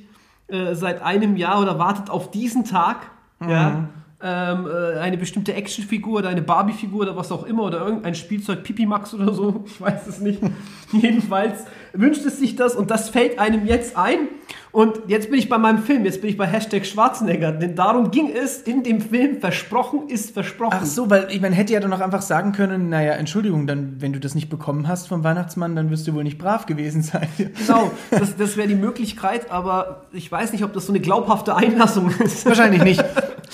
äh, 0.49 0.75
seit 0.75 1.03
einem 1.03 1.37
Jahr 1.37 1.61
oder 1.61 1.79
wartet 1.79 2.11
auf 2.11 2.31
diesen 2.31 2.65
Tag, 2.65 3.11
ja, 3.47 3.89
ähm, 4.21 4.67
äh, 4.67 4.99
eine 4.99 5.17
bestimmte 5.17 5.55
Actionfigur 5.55 6.19
oder 6.19 6.29
eine 6.29 6.43
Barbie-Figur 6.43 7.03
oder 7.03 7.17
was 7.17 7.31
auch 7.31 7.45
immer 7.45 7.63
oder 7.63 7.81
irgendein 7.81 8.17
Spielzeug, 8.17 8.65
Pipimax 8.65 9.15
oder 9.15 9.33
so, 9.33 9.63
ich 9.67 9.81
weiß 9.81 10.07
es 10.09 10.21
nicht. 10.21 10.41
Jedenfalls 10.93 11.65
wünscht 11.93 12.25
es 12.27 12.39
sich 12.39 12.57
das 12.57 12.75
und 12.75 12.91
das 12.91 13.11
fällt 13.11 13.39
einem 13.39 13.67
jetzt 13.67 13.97
ein. 13.97 14.29
Und 14.71 15.01
jetzt 15.07 15.31
bin 15.31 15.39
ich 15.39 15.49
bei 15.49 15.57
meinem 15.57 15.79
Film, 15.79 16.05
jetzt 16.05 16.21
bin 16.21 16.31
ich 16.31 16.37
bei 16.37 16.47
Hashtag 16.47 16.85
Schwarzenegger, 16.85 17.53
denn 17.53 17.75
darum 17.75 18.11
ging 18.11 18.31
es 18.31 18.61
in 18.61 18.83
dem 18.83 19.01
Film, 19.01 19.41
versprochen 19.41 20.09
ist 20.09 20.33
versprochen. 20.33 20.79
Ach 20.81 20.85
so, 20.85 21.09
weil 21.09 21.29
ich, 21.31 21.41
man 21.41 21.53
hätte 21.53 21.73
ja 21.73 21.81
dann 21.81 21.93
auch 21.93 22.01
einfach 22.01 22.23
sagen 22.23 22.53
können, 22.53 22.91
naja, 22.91 23.13
Entschuldigung, 23.13 23.67
dann, 23.67 23.97
wenn 24.01 24.13
du 24.13 24.21
das 24.21 24.35
nicht 24.35 24.51
bekommen 24.51 24.87
hast 24.87 25.09
vom 25.09 25.25
Weihnachtsmann, 25.25 25.75
dann 25.75 25.91
wirst 25.91 26.07
du 26.07 26.15
wohl 26.15 26.23
nicht 26.23 26.39
brav 26.39 26.67
gewesen 26.67 27.03
sein. 27.03 27.29
Genau, 27.39 27.91
das, 28.11 28.37
das 28.37 28.57
wäre 28.57 28.69
die 28.69 28.75
Möglichkeit, 28.75 29.51
aber 29.51 30.03
ich 30.13 30.31
weiß 30.31 30.53
nicht, 30.53 30.65
ob 30.65 30.73
das 30.73 30.87
so 30.87 30.93
eine 30.93 31.01
glaubhafte 31.01 31.55
Einlassung 31.55 32.11
ist. 32.11 32.47
Wahrscheinlich 32.47 32.83
nicht. 32.83 33.05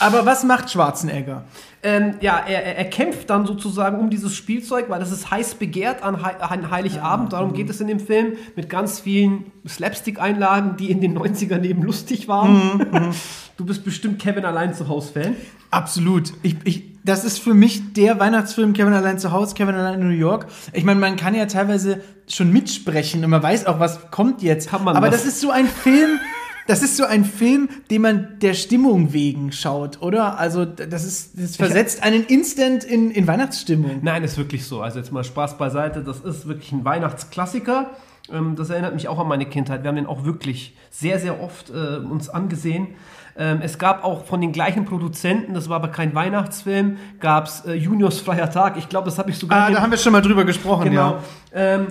Aber 0.01 0.27
was 0.27 0.45
macht 0.45 0.71
Schwarzenegger? 0.71 1.45
Ähm, 1.83 2.15
ja, 2.21 2.39
er, 2.39 2.77
er, 2.79 2.85
kämpft 2.87 3.29
dann 3.29 3.45
sozusagen 3.47 3.99
um 3.99 4.09
dieses 4.09 4.35
Spielzeug, 4.35 4.87
weil 4.89 5.01
das 5.01 5.11
ist 5.13 5.31
heiß 5.31 5.57
begehrt 5.57 6.03
an, 6.03 6.23
Hei- 6.23 6.41
an 6.41 6.71
Heiligabend. 6.71 7.35
Darum 7.35 7.53
geht 7.53 7.69
es 7.69 7.81
in 7.81 7.89
dem 7.89 8.01
Film 8.01 8.35
mit 8.57 8.71
ganz 8.71 9.01
vielen 9.01 9.53
Slapstick-Einlagen, 9.69 10.77
die 10.79 10.91
in 10.91 11.01
den 11.01 11.17
90ern 11.19 11.63
eben 11.63 11.83
lustig 11.83 12.29
waren. 12.29 13.13
Du 13.57 13.65
bist 13.65 13.85
bestimmt 13.85 14.21
Kevin 14.21 14.45
allein 14.45 14.75
zu 14.75 14.89
Haus-Fan. 14.89 15.37
Absolut. 15.71 16.33
Ich, 16.43 16.57
ich, 16.65 16.83
das 17.05 17.25
ist 17.25 17.39
für 17.39 17.55
mich 17.55 17.93
der 17.93 18.19
Weihnachtsfilm 18.19 18.73
Kevin 18.73 18.95
allein 18.95 19.21
zu 19.21 19.31
Hause, 19.31 19.55
Kevin 19.55 19.77
allein 19.77 20.01
in 20.01 20.09
New 20.09 20.13
York. 20.15 20.47
Ich 20.73 20.83
meine, 20.83 20.99
man 20.99 21.15
kann 21.15 21.37
ja 21.37 21.47
teilweise 21.47 22.01
schon 22.27 22.51
mitsprechen 22.53 23.23
und 23.23 23.31
man 23.31 23.45
weiß 23.45 23.67
auch, 23.67 23.79
was 23.79 24.11
kommt 24.11 24.43
jetzt. 24.43 24.71
Kann 24.71 24.83
man 24.83 24.97
Aber 24.97 25.09
das? 25.09 25.23
das 25.23 25.35
ist 25.35 25.41
so 25.41 25.53
ein 25.53 25.67
Film, 25.67 26.19
das 26.67 26.83
ist 26.83 26.97
so 26.97 27.05
ein 27.05 27.25
Film, 27.25 27.69
den 27.91 28.03
man 28.03 28.39
der 28.41 28.55
Stimmung 28.55 29.13
wegen 29.13 29.53
schaut, 29.53 30.01
oder? 30.03 30.39
Also 30.39 30.65
das 30.65 31.05
ist, 31.05 31.39
das 31.39 31.57
versetzt 31.57 32.03
einen 32.03 32.25
instant 32.25 32.85
in, 32.85 33.11
in 33.11 33.27
Weihnachtsstimmung. 33.27 34.01
Nein, 34.03 34.25
ist 34.25 34.39
wirklich 34.39 34.67
so. 34.67 34.81
Also 34.81 34.99
jetzt 34.99 35.13
mal 35.13 35.25
Spaß 35.25 35.59
beiseite. 35.59 36.03
Das 36.03 36.21
ist 36.21 36.47
wirklich 36.49 36.73
ein 36.73 36.85
Weihnachtsklassiker. 36.85 37.91
Ähm, 38.33 38.57
das 38.57 38.71
erinnert 38.71 38.95
mich 38.95 39.09
auch 39.09 39.19
an 39.19 39.29
meine 39.29 39.47
Kindheit. 39.47 39.83
Wir 39.83 39.89
haben 39.89 39.97
den 39.97 40.07
auch 40.07 40.25
wirklich 40.25 40.75
sehr, 40.91 41.19
sehr 41.19 41.41
oft 41.43 41.71
äh, 41.71 41.97
uns 41.99 42.29
angesehen. 42.31 42.89
Ähm, 43.37 43.59
es 43.63 43.79
gab 43.79 44.05
auch 44.05 44.25
von 44.25 44.41
den 44.41 44.53
gleichen 44.53 44.85
Produzenten, 44.85 45.55
das 45.55 45.69
war 45.69 45.77
aber 45.77 45.89
kein 45.89 46.15
Weihnachtsfilm, 46.15 46.99
gab 47.19 47.47
es 47.49 47.65
äh, 47.67 47.75
Juniors 47.75 48.21
Freier 48.21 48.49
Tag. 48.49 48.77
Ich 48.79 48.89
glaube, 48.89 49.07
das 49.07 49.19
habe 49.19 49.31
ich 49.31 49.37
sogar 49.39 49.67
Ah, 49.67 49.71
da 49.73 49.83
haben 49.83 49.91
wir 49.91 49.99
schon 49.99 50.13
mal 50.13 50.23
drüber 50.23 50.45
gesprochen, 50.45 50.85
Genau. 50.85 51.15
ja. 51.15 51.21
Ähm, 51.53 51.87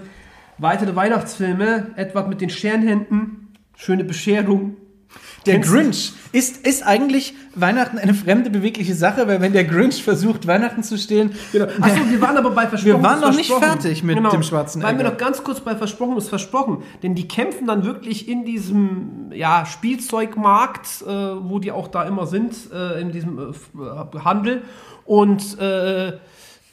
weitere 0.57 0.95
Weihnachtsfilme, 0.95 1.87
Edward 1.97 2.29
mit 2.29 2.39
den 2.39 2.49
Scherenhänden, 2.49 3.42
Schöne 3.75 4.03
Bescherung. 4.03 4.77
Der 5.45 5.59
du- 5.59 5.69
Grinch. 5.69 6.13
Ist, 6.31 6.65
ist 6.65 6.83
eigentlich 6.83 7.35
Weihnachten 7.53 7.99
eine 7.99 8.13
fremde, 8.13 8.49
bewegliche 8.49 8.95
Sache? 8.95 9.27
Weil 9.27 9.41
wenn 9.41 9.53
der 9.53 9.65
Grinch 9.65 10.01
versucht, 10.01 10.47
Weihnachten 10.47 10.81
zu 10.83 10.97
stehlen, 10.97 11.35
Genau. 11.51 11.65
Achso, 11.81 12.09
wir 12.09 12.21
waren 12.21 12.37
aber 12.37 12.51
bei 12.51 12.65
Versprochen. 12.67 12.95
Wir 12.95 13.03
waren 13.03 13.19
noch 13.19 13.35
nicht 13.35 13.51
fertig 13.51 14.03
mit 14.03 14.17
dem 14.17 14.41
schwarzen 14.43 14.81
Waren 14.81 14.97
wir 14.97 15.05
noch 15.05 15.17
ganz 15.17 15.43
kurz 15.43 15.59
bei 15.59 15.75
Versprochen 15.75 16.17
ist 16.17 16.29
Versprochen. 16.29 16.83
Denn 17.03 17.13
die 17.13 17.27
kämpfen 17.27 17.67
dann 17.67 17.83
wirklich 17.83 18.27
in 18.27 18.45
diesem 18.45 19.31
ja, 19.31 19.65
Spielzeugmarkt, 19.65 21.03
äh, 21.03 21.05
wo 21.07 21.59
die 21.59 21.71
auch 21.71 21.87
da 21.89 22.03
immer 22.03 22.25
sind, 22.25 22.55
äh, 22.73 22.99
in 23.01 23.11
diesem 23.11 23.37
äh, 23.37 23.43
äh, 23.51 24.19
Handel. 24.23 24.61
Und 25.05 25.59
äh, 25.59 26.13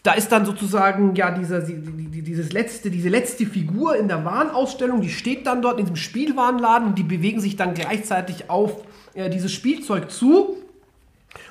da 0.02 0.12
ist 0.12 0.32
dann 0.32 0.46
sozusagen 0.46 1.14
ja 1.14 1.30
dieser, 1.30 1.60
die- 1.60 1.74
die- 1.78 2.22
dieses 2.22 2.52
letzte, 2.52 2.90
diese 2.90 3.08
letzte 3.10 3.44
Figur 3.46 3.96
in 3.96 4.08
der 4.08 4.24
Warenausstellung, 4.24 5.00
die 5.02 5.10
steht 5.10 5.46
dann 5.46 5.60
dort 5.60 5.78
in 5.78 5.84
diesem 5.84 5.96
Spielwarenladen 5.96 6.88
und 6.88 6.98
die 6.98 7.02
bewegen 7.02 7.40
sich 7.40 7.56
dann 7.56 7.74
gleichzeitig 7.74 8.48
auf 8.48 8.72
äh, 9.14 9.28
dieses 9.28 9.52
Spielzeug 9.52 10.10
zu. 10.10 10.56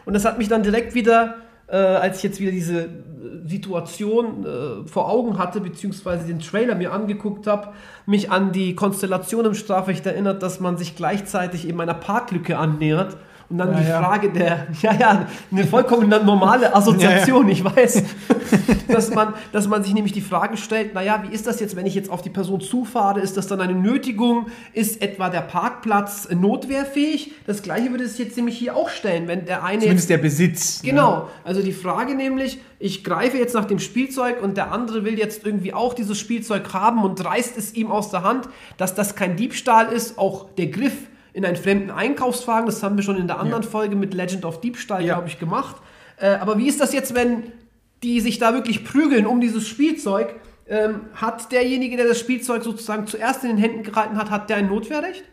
Und 0.06 0.14
das 0.14 0.26
hat 0.26 0.38
mich 0.40 0.48
dann 0.48 0.64
direkt 0.64 0.96
wieder, 0.96 1.36
äh, 1.68 1.76
als 1.76 2.18
ich 2.18 2.24
jetzt 2.24 2.40
wieder 2.40 2.52
diese 2.52 2.84
äh, 2.86 2.90
Situation 3.46 4.46
äh, 4.46 4.88
vor 4.88 5.10
Augen 5.10 5.38
hatte, 5.38 5.62
beziehungsweise 5.62 6.26
den 6.26 6.40
Trailer 6.40 6.74
mir 6.76 6.92
angeguckt 6.92 7.46
habe, 7.48 7.74
mich 8.06 8.32
an 8.32 8.52
die 8.52 8.76
Konstellation 8.76 9.46
im 9.46 9.54
Strafrecht 9.54 10.06
erinnert, 10.06 10.42
dass 10.42 10.60
man 10.60 10.78
sich 10.78 10.96
gleichzeitig 10.96 11.68
eben 11.68 11.80
einer 11.82 11.94
Parklücke 11.94 12.58
annähert. 12.58 13.18
Und 13.50 13.58
dann 13.58 13.72
Ja, 13.72 13.80
die 13.80 13.88
ja. 13.88 14.00
Frage 14.00 14.30
der, 14.30 14.68
ja, 14.82 14.94
ja, 14.94 15.28
eine 15.52 15.66
vollkommen 15.66 16.08
normale 16.10 16.76
Assoziation, 16.76 17.50
ich 17.50 17.64
weiß, 17.64 18.04
dass 18.88 19.14
man, 19.14 19.34
dass 19.52 19.68
man 19.68 19.84
sich 19.84 19.94
nämlich 19.94 20.14
die 20.14 20.22
Frage 20.22 20.56
stellt, 20.56 20.94
naja, 20.94 21.24
wie 21.28 21.34
ist 21.34 21.48
das 21.48 21.60
jetzt, 21.60 21.76
wenn 21.76 21.88
ich 21.88 21.96
jetzt 21.96 22.12
auf 22.12 22.22
die 22.22 22.30
Person 22.30 22.62
zufahre, 22.62 23.20
ist 23.22 23.38
das 23.38 23.48
dann 23.48 23.60
eine 23.60 23.74
Nötigung, 23.74 24.48
ist 24.74 25.02
etwa 25.02 25.30
der 25.30 25.42
Parkplatz 25.42 26.30
notwehrfähig? 26.30 27.32
Das 27.48 27.64
gleiche 27.64 27.90
würde 27.90 28.04
es 28.04 28.20
jetzt 28.20 28.38
nämlich 28.38 28.58
hier 28.58 28.76
auch 28.76 28.90
stellen, 28.90 29.28
wenn 29.28 29.46
der 29.46 29.64
eine 29.64 29.76
jetzt 29.78 29.84
zumindest 29.84 30.10
der 30.12 30.18
Besitz. 30.20 30.84
ne? 30.84 30.90
Genau, 30.92 31.30
also 31.44 31.64
die 31.64 31.74
Frage 31.74 32.14
nämlich, 32.14 32.60
ich 32.78 33.04
greife 33.04 33.38
jetzt 33.38 33.56
nach 33.56 33.66
dem 33.66 33.80
Spielzeug 33.80 34.44
und 34.44 34.58
der 34.58 34.72
andere 34.72 35.04
will 35.06 35.18
jetzt 35.18 35.44
irgendwie 35.44 35.74
auch 35.74 35.96
dieses 35.96 36.20
Spielzeug 36.20 36.72
haben 36.74 37.04
und 37.04 37.24
reißt 37.24 37.58
es 37.58 37.74
ihm 37.74 37.92
aus 37.92 38.12
der 38.12 38.24
Hand, 38.24 38.48
dass 38.78 38.94
das 38.94 39.16
kein 39.16 39.36
Diebstahl 39.36 39.92
ist, 39.92 40.20
auch 40.20 40.50
der 40.58 40.68
Griff 40.68 40.94
in 41.40 41.46
einen 41.46 41.56
fremden 41.56 41.90
Einkaufswagen, 41.90 42.66
das 42.66 42.84
haben 42.84 42.98
wir 42.98 43.04
schon 43.04 43.16
in 43.18 43.28
der 43.28 43.40
anderen 43.40 43.64
Folge 43.64 43.96
mit 43.96 44.14
Legend 44.14 44.44
of 44.44 44.60
Diebstahl, 44.60 45.04
Ja. 45.06 45.14
glaube 45.16 45.30
ich, 45.30 45.40
gemacht. 45.40 45.78
Äh, 46.18 46.32
aber 46.32 46.58
wie 46.58 46.68
ist 46.68 46.82
das 46.82 46.92
jetzt, 46.92 47.16
wenn 47.16 47.44
die 48.04 48.20
sich 48.20 48.40
da 48.40 48.54
wirklich 48.54 48.84
prügeln 48.84 49.26
um 49.26 49.40
dieses 49.40 49.66
Spielzeug? 49.68 50.36
Ähm, 50.68 51.02
hat 51.16 51.52
derjenige, 51.54 51.96
der 51.96 52.08
das 52.10 52.20
Spielzeug 52.20 52.64
sozusagen 52.64 53.08
zuerst 53.08 53.44
in 53.44 53.52
den 53.52 53.58
Händen 53.58 53.84
gehalten 53.84 54.18
hat, 54.18 54.30
hat 54.30 54.50
der 54.50 54.58
ein 54.58 54.68
Notwehrrecht? 54.68 55.24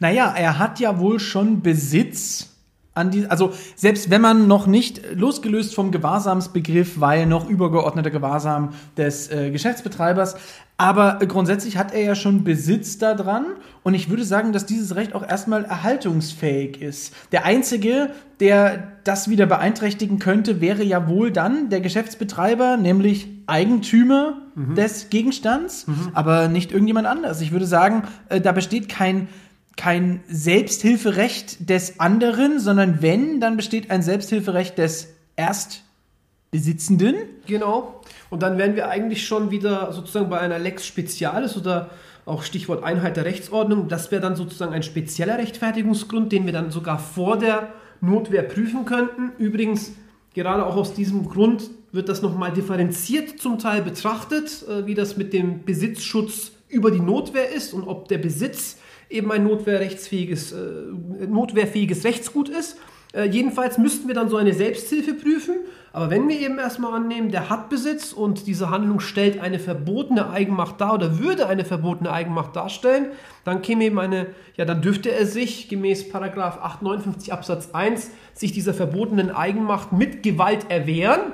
Naja, 0.00 0.34
er 0.36 0.58
hat 0.58 0.80
ja 0.80 0.98
wohl 0.98 1.20
schon 1.20 1.60
Besitz 1.60 2.55
an 2.96 3.10
die, 3.10 3.26
also 3.26 3.52
selbst 3.74 4.10
wenn 4.10 4.20
man 4.20 4.48
noch 4.48 4.66
nicht 4.66 5.02
losgelöst 5.14 5.74
vom 5.74 5.92
Gewahrsamsbegriff, 5.92 7.00
weil 7.00 7.26
noch 7.26 7.48
übergeordneter 7.48 8.10
Gewahrsam 8.10 8.70
des 8.96 9.30
äh, 9.30 9.50
Geschäftsbetreibers, 9.50 10.36
aber 10.78 11.18
grundsätzlich 11.26 11.78
hat 11.78 11.94
er 11.94 12.02
ja 12.02 12.14
schon 12.14 12.44
Besitz 12.44 12.98
daran 12.98 13.46
und 13.82 13.94
ich 13.94 14.10
würde 14.10 14.24
sagen, 14.24 14.52
dass 14.52 14.66
dieses 14.66 14.94
Recht 14.94 15.14
auch 15.14 15.26
erstmal 15.26 15.64
erhaltungsfähig 15.64 16.82
ist. 16.82 17.14
Der 17.32 17.46
einzige, 17.46 18.10
der 18.40 18.92
das 19.04 19.30
wieder 19.30 19.46
beeinträchtigen 19.46 20.18
könnte, 20.18 20.60
wäre 20.60 20.82
ja 20.82 21.08
wohl 21.08 21.30
dann 21.30 21.70
der 21.70 21.80
Geschäftsbetreiber, 21.80 22.76
nämlich 22.76 23.28
Eigentümer 23.46 24.42
des 24.74 25.10
Gegenstands, 25.10 25.86
aber 26.14 26.48
nicht 26.48 26.72
irgendjemand 26.72 27.06
anders. 27.06 27.40
Ich 27.40 27.52
würde 27.52 27.66
sagen, 27.66 28.04
äh, 28.28 28.40
da 28.40 28.52
besteht 28.52 28.88
kein 28.88 29.28
kein 29.76 30.22
Selbsthilferecht 30.28 31.68
des 31.68 32.00
anderen, 32.00 32.58
sondern 32.58 33.02
wenn, 33.02 33.40
dann 33.40 33.56
besteht 33.56 33.90
ein 33.90 34.02
Selbsthilferecht 34.02 34.78
des 34.78 35.14
Erstbesitzenden. 35.36 37.16
Genau. 37.46 38.00
Und 38.30 38.42
dann 38.42 38.58
wären 38.58 38.74
wir 38.74 38.88
eigentlich 38.88 39.26
schon 39.26 39.50
wieder 39.50 39.92
sozusagen 39.92 40.30
bei 40.30 40.38
einer 40.38 40.58
Lex 40.58 40.86
Specialis 40.86 41.56
oder 41.56 41.90
auch 42.24 42.42
Stichwort 42.42 42.82
Einheit 42.82 43.16
der 43.16 43.24
Rechtsordnung. 43.24 43.88
Das 43.88 44.10
wäre 44.10 44.20
dann 44.20 44.34
sozusagen 44.34 44.72
ein 44.72 44.82
spezieller 44.82 45.38
Rechtfertigungsgrund, 45.38 46.32
den 46.32 46.46
wir 46.46 46.52
dann 46.52 46.70
sogar 46.70 46.98
vor 46.98 47.38
der 47.38 47.68
Notwehr 48.00 48.42
prüfen 48.42 48.84
könnten. 48.84 49.32
Übrigens, 49.38 49.92
gerade 50.34 50.66
auch 50.66 50.76
aus 50.76 50.94
diesem 50.94 51.28
Grund 51.28 51.70
wird 51.92 52.08
das 52.08 52.22
nochmal 52.22 52.52
differenziert 52.52 53.38
zum 53.38 53.58
Teil 53.58 53.82
betrachtet, 53.82 54.64
äh, 54.68 54.86
wie 54.86 54.94
das 54.94 55.16
mit 55.16 55.32
dem 55.32 55.64
Besitzschutz 55.64 56.52
über 56.68 56.90
die 56.90 57.00
Notwehr 57.00 57.50
ist 57.50 57.72
und 57.72 57.86
ob 57.86 58.08
der 58.08 58.18
Besitz 58.18 58.76
eben 59.08 59.30
ein 59.32 59.44
notwehrrechtsfähiges, 59.44 60.52
äh, 60.52 61.26
notwehrfähiges 61.28 62.04
Rechtsgut 62.04 62.48
ist. 62.48 62.76
Äh, 63.12 63.24
jedenfalls 63.24 63.78
müssten 63.78 64.08
wir 64.08 64.14
dann 64.14 64.28
so 64.28 64.36
eine 64.36 64.52
Selbsthilfe 64.52 65.14
prüfen. 65.14 65.54
Aber 65.92 66.10
wenn 66.10 66.28
wir 66.28 66.38
eben 66.38 66.58
erstmal 66.58 66.92
annehmen, 66.92 67.30
der 67.30 67.48
hat 67.48 67.70
Besitz 67.70 68.12
und 68.12 68.46
diese 68.46 68.68
Handlung 68.68 69.00
stellt 69.00 69.40
eine 69.40 69.58
verbotene 69.58 70.28
Eigenmacht 70.28 70.78
dar 70.78 70.92
oder 70.92 71.18
würde 71.18 71.46
eine 71.46 71.64
verbotene 71.64 72.12
Eigenmacht 72.12 72.54
darstellen, 72.54 73.06
dann 73.44 73.62
käme 73.62 73.84
eben 73.84 73.98
eine, 73.98 74.26
ja, 74.56 74.66
dann 74.66 74.82
dürfte 74.82 75.10
er 75.10 75.24
sich 75.24 75.68
gemäß 75.70 76.10
Paragraph 76.10 76.58
859 76.58 77.32
Absatz 77.32 77.70
1 77.72 78.10
sich 78.34 78.52
dieser 78.52 78.74
verbotenen 78.74 79.30
Eigenmacht 79.30 79.92
mit 79.92 80.22
Gewalt 80.22 80.70
erwehren. 80.70 81.32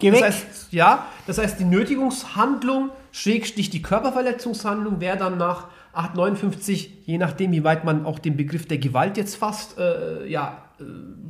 Geh 0.00 0.10
Das 0.10 0.20
weg. 0.20 0.26
heißt, 0.26 0.46
ja, 0.72 1.06
das 1.26 1.38
heißt, 1.38 1.58
die 1.58 1.64
Nötigungshandlung, 1.64 2.90
Schrägstrich 3.10 3.70
die 3.70 3.80
Körperverletzungshandlung, 3.80 5.00
wäre 5.00 5.16
dann 5.16 5.38
nach 5.38 5.68
859, 5.92 7.04
je 7.04 7.18
nachdem, 7.18 7.52
wie 7.52 7.64
weit 7.64 7.84
man 7.84 8.04
auch 8.04 8.18
den 8.18 8.36
Begriff 8.36 8.66
der 8.66 8.78
Gewalt 8.78 9.16
jetzt 9.16 9.36
fasst, 9.36 9.78
äh, 9.78 10.26
ja, 10.28 10.62
äh, 10.80 10.84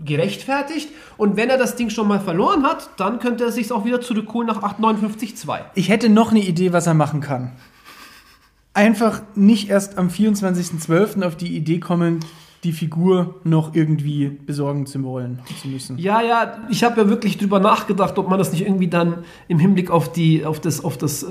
gerechtfertigt. 0.05 0.89
Und 1.17 1.37
wenn 1.37 1.49
er 1.49 1.59
das 1.59 1.77
Ding 1.77 1.91
schon 1.91 2.09
mal 2.09 2.21
verloren 2.21 2.65
hat, 2.65 2.91
dann 2.99 3.19
könnte 3.19 3.45
er 3.45 3.53
sich 3.53 3.73
auch 3.73 3.85
wieder 3.85 4.01
zurückholen 4.01 4.49
nach 4.49 4.63
859.2. 4.63 5.61
Ich 5.75 5.89
hätte 5.89 6.09
noch 6.09 6.31
eine 6.31 6.41
Idee, 6.41 6.73
was 6.73 6.87
er 6.87 6.95
machen 6.95 7.21
kann. 7.21 7.53
Einfach 8.75 9.23
nicht 9.35 9.71
erst 9.71 9.99
am 9.99 10.09
24.12. 10.09 11.25
auf 11.25 11.37
die 11.37 11.57
Idee 11.57 11.81
kommen, 11.81 12.21
die 12.65 12.73
Figur 12.73 13.37
noch 13.45 13.75
irgendwie 13.77 14.27
besorgen 14.29 14.85
zu 14.87 15.01
wollen 15.05 15.39
zu 15.63 15.69
müssen. 15.69 15.97
Ja, 15.97 16.21
ja, 16.21 16.59
ich 16.69 16.83
habe 16.83 17.01
ja 17.03 17.09
wirklich 17.09 17.39
drüber 17.39 17.61
nachgedacht, 17.61 18.19
ob 18.19 18.29
man 18.29 18.37
das 18.37 18.51
nicht 18.51 18.63
irgendwie 18.63 18.89
dann 18.89 19.19
im 19.47 19.61
Hinblick 19.61 19.91
auf 19.93 20.11
die, 20.13 20.45
auf 20.45 20.59
das, 20.61 20.83
auf 20.83 20.99
das, 20.99 21.23
äh, 21.23 21.27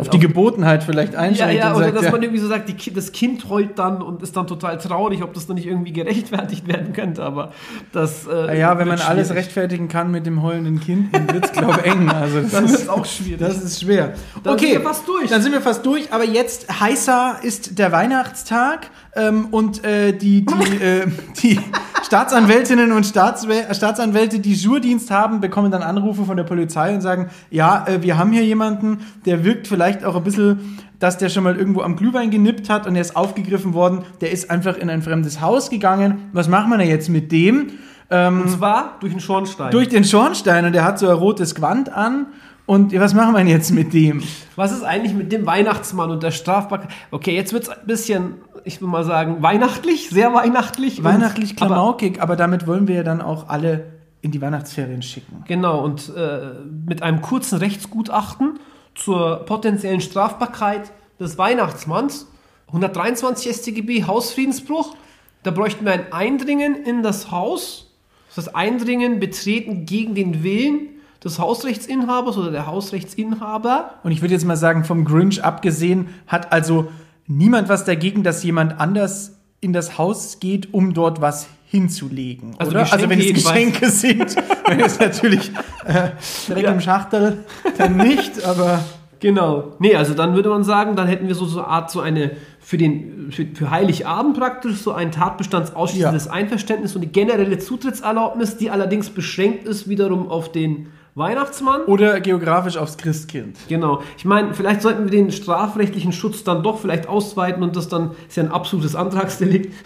Auf 0.00 0.08
die 0.10 0.18
Gebotenheit 0.18 0.82
vielleicht 0.82 1.12
Ja, 1.12 1.20
einschränkt 1.20 1.54
ja, 1.54 1.70
und 1.70 1.76
oder 1.76 1.84
sagt, 1.84 1.96
dass 1.98 2.04
ja, 2.06 2.10
man 2.10 2.22
irgendwie 2.22 2.40
so 2.40 2.48
sagt, 2.48 2.68
die, 2.68 2.92
das 2.92 3.12
Kind 3.12 3.48
heult 3.48 3.78
dann 3.78 4.02
und 4.02 4.22
ist 4.22 4.36
dann 4.36 4.48
total 4.48 4.76
traurig, 4.78 5.22
ob 5.22 5.32
das 5.34 5.46
dann 5.46 5.54
nicht 5.54 5.66
irgendwie 5.68 5.92
gerechtfertigt 5.92 6.66
werden 6.72 6.92
könnte, 6.92 7.22
aber 7.22 7.52
das. 7.92 8.26
Äh, 8.26 8.30
Ah 8.32 8.52
ja, 8.54 8.78
wenn 8.78 8.88
man 8.88 8.98
wird 8.98 9.08
alles 9.08 9.28
schwierig. 9.28 9.44
rechtfertigen 9.44 9.86
kann 9.88 10.10
mit 10.10 10.26
dem 10.26 10.42
heulenden 10.42 10.80
Kind, 10.80 11.14
dann 11.14 11.32
wird 11.32 11.44
es, 11.44 11.52
glaube 11.52 11.78
ich, 11.84 11.92
eng. 11.92 12.08
Also 12.10 12.40
das 12.40 12.50
Dann 12.50 12.64
ist- 12.64 12.88
auch 12.88 13.04
schwierig. 13.06 13.38
Das 13.38 13.62
ist 13.62 13.80
schwer. 13.80 14.14
Dann 14.42 14.54
okay, 14.54 14.72
sind 14.72 14.72
wir 14.74 14.80
fast 14.80 15.06
durch. 15.06 15.30
Dann 15.30 15.42
sind 15.42 15.52
wir 15.52 15.60
fast 15.60 15.86
durch, 15.86 16.12
aber 16.12 16.24
jetzt 16.24 16.80
heißer 16.80 17.36
ist 17.42 17.78
der 17.78 17.92
Weihnachtstag 17.92 18.90
ähm, 19.14 19.48
und 19.50 19.84
äh, 19.84 20.12
die, 20.12 20.44
die, 20.46 20.82
äh, 20.82 21.06
die 21.42 21.60
Staatsanwältinnen 22.02 22.92
und 22.92 23.04
Staatswä 23.04 23.72
Staatsanwälte, 23.72 24.38
die 24.38 24.54
Jurdienst 24.54 25.10
haben, 25.10 25.40
bekommen 25.40 25.70
dann 25.70 25.82
Anrufe 25.82 26.24
von 26.24 26.36
der 26.36 26.44
Polizei 26.44 26.94
und 26.94 27.00
sagen, 27.00 27.28
ja, 27.50 27.86
äh, 27.86 28.02
wir 28.02 28.18
haben 28.18 28.32
hier 28.32 28.44
jemanden, 28.44 29.00
der 29.26 29.44
wirkt 29.44 29.66
vielleicht 29.68 30.04
auch 30.04 30.16
ein 30.16 30.24
bisschen, 30.24 30.78
dass 30.98 31.18
der 31.18 31.28
schon 31.28 31.44
mal 31.44 31.56
irgendwo 31.56 31.82
am 31.82 31.96
Glühwein 31.96 32.30
genippt 32.30 32.70
hat 32.70 32.86
und 32.86 32.94
er 32.96 33.02
ist 33.02 33.16
aufgegriffen 33.16 33.74
worden, 33.74 34.04
der 34.20 34.30
ist 34.30 34.50
einfach 34.50 34.76
in 34.76 34.88
ein 34.88 35.02
fremdes 35.02 35.40
Haus 35.40 35.68
gegangen. 35.68 36.30
Was 36.32 36.48
machen 36.48 36.70
wir 36.70 36.78
denn 36.78 36.88
jetzt 36.88 37.08
mit 37.08 37.32
dem? 37.32 37.72
Und 38.10 38.50
zwar 38.50 38.98
durch 39.00 39.12
den 39.12 39.20
Schornstein. 39.20 39.70
Durch 39.70 39.88
den 39.88 40.04
Schornstein 40.04 40.66
und 40.66 40.74
der 40.74 40.84
hat 40.84 40.98
so 40.98 41.08
ein 41.08 41.16
rotes 41.16 41.54
Gewand 41.54 41.90
an. 41.90 42.26
Und 42.66 42.98
was 42.98 43.14
machen 43.14 43.32
wir 43.32 43.38
denn 43.38 43.48
jetzt 43.48 43.70
mit 43.72 43.92
dem? 43.92 44.22
Was 44.54 44.70
ist 44.70 44.84
eigentlich 44.84 45.14
mit 45.14 45.32
dem 45.32 45.46
Weihnachtsmann 45.46 46.10
und 46.10 46.22
der 46.22 46.30
Strafbarkeit? 46.30 46.90
Okay, 47.10 47.34
jetzt 47.34 47.52
wird 47.52 47.64
es 47.64 47.68
ein 47.70 47.86
bisschen, 47.86 48.34
ich 48.64 48.80
will 48.80 48.88
mal 48.88 49.04
sagen, 49.04 49.42
weihnachtlich, 49.42 50.10
sehr 50.10 50.32
weihnachtlich. 50.34 51.02
Weihnachtlich 51.02 51.52
aber- 51.56 51.66
klamaukig, 51.66 52.20
aber, 52.20 52.36
damit 52.36 52.66
wollen 52.66 52.88
wir 52.88 52.96
ja 52.96 53.02
dann 53.02 53.20
auch 53.20 53.48
alle 53.48 53.92
in 54.20 54.30
die 54.30 54.40
Weihnachtsferien 54.40 55.02
schicken. 55.02 55.44
Genau, 55.48 55.82
und 55.82 56.12
äh, 56.16 56.52
mit 56.86 57.02
einem 57.02 57.20
kurzen 57.22 57.58
Rechtsgutachten 57.58 58.60
zur 58.94 59.44
potenziellen 59.46 60.00
Strafbarkeit 60.00 60.92
des 61.18 61.38
Weihnachtsmanns, 61.38 62.28
123 62.68 63.54
StGB 63.54 64.04
Hausfriedensbruch, 64.04 64.94
da 65.42 65.50
bräuchten 65.50 65.84
wir 65.84 65.92
ein 65.92 66.12
Eindringen 66.12 66.76
in 66.84 67.02
das 67.02 67.30
Haus, 67.30 67.90
das 68.28 68.46
heißt 68.46 68.56
Eindringen, 68.56 69.18
Betreten 69.18 69.86
gegen 69.86 70.14
den 70.14 70.42
Willen 70.42 70.88
des 71.22 71.38
Hausrechtsinhabers 71.38 72.36
oder 72.38 72.50
der 72.50 72.66
Hausrechtsinhaber. 72.66 73.94
Und 74.02 74.12
ich 74.12 74.22
würde 74.22 74.34
jetzt 74.34 74.44
mal 74.44 74.56
sagen, 74.56 74.84
vom 74.84 75.04
Grinch 75.04 75.44
abgesehen, 75.44 76.08
hat 76.26 76.52
also 76.52 76.88
niemand 77.26 77.68
was 77.68 77.84
dagegen, 77.84 78.22
dass 78.22 78.42
jemand 78.42 78.80
anders 78.80 79.38
in 79.60 79.72
das 79.72 79.96
Haus 79.98 80.40
geht, 80.40 80.74
um 80.74 80.92
dort 80.92 81.20
was 81.20 81.46
hinzulegen. 81.66 82.54
Also 82.58 82.72
oder? 82.72 82.92
also 82.92 83.08
wenn 83.08 83.20
es. 83.20 83.32
Geschenke 83.32 83.88
sind, 83.90 84.36
wenn 84.66 84.80
es 84.80 84.98
natürlich 84.98 85.50
äh, 85.86 86.10
Dreck 86.48 86.64
Ja. 86.64 86.72
im 86.72 86.80
Schachtel, 86.80 87.44
dann 87.78 87.96
nicht, 87.96 88.44
aber 88.44 88.80
Genau. 89.22 89.74
Nee, 89.78 89.94
also 89.94 90.14
dann 90.14 90.34
würde 90.34 90.48
man 90.48 90.64
sagen, 90.64 90.96
dann 90.96 91.06
hätten 91.06 91.28
wir 91.28 91.36
so 91.36 91.46
so 91.46 91.60
eine 91.60 91.68
Art, 91.68 91.92
so 91.92 92.00
eine 92.00 92.32
für 92.58 92.76
den 92.76 93.30
für, 93.30 93.46
für 93.46 93.70
Heiligabend 93.70 94.36
praktisch 94.36 94.78
so 94.78 94.90
ein 94.90 95.12
tatbestandsausschließendes 95.12 96.26
Einverständnis 96.26 96.96
und 96.96 97.02
eine 97.02 97.10
generelle 97.12 97.58
Zutrittserlaubnis, 97.60 98.56
die 98.56 98.70
allerdings 98.70 99.10
beschränkt 99.10 99.68
ist 99.68 99.88
wiederum 99.88 100.28
auf 100.28 100.50
den 100.50 100.88
Weihnachtsmann. 101.14 101.82
oder 101.82 102.20
geografisch 102.20 102.78
aufs 102.78 102.96
Christkind. 102.96 103.56
Genau. 103.68 104.02
Ich 104.16 104.24
meine, 104.24 104.54
vielleicht 104.54 104.80
sollten 104.80 105.04
wir 105.04 105.10
den 105.10 105.30
strafrechtlichen 105.30 106.10
Schutz 106.12 106.42
dann 106.42 106.62
doch 106.62 106.80
vielleicht 106.80 107.06
ausweiten 107.06 107.62
und 107.62 107.76
das 107.76 107.88
dann 107.88 108.12
ist 108.28 108.36
ja 108.36 108.44
ein 108.44 108.50
absolutes 108.50 108.94
Antragsdelikt. 108.94 109.72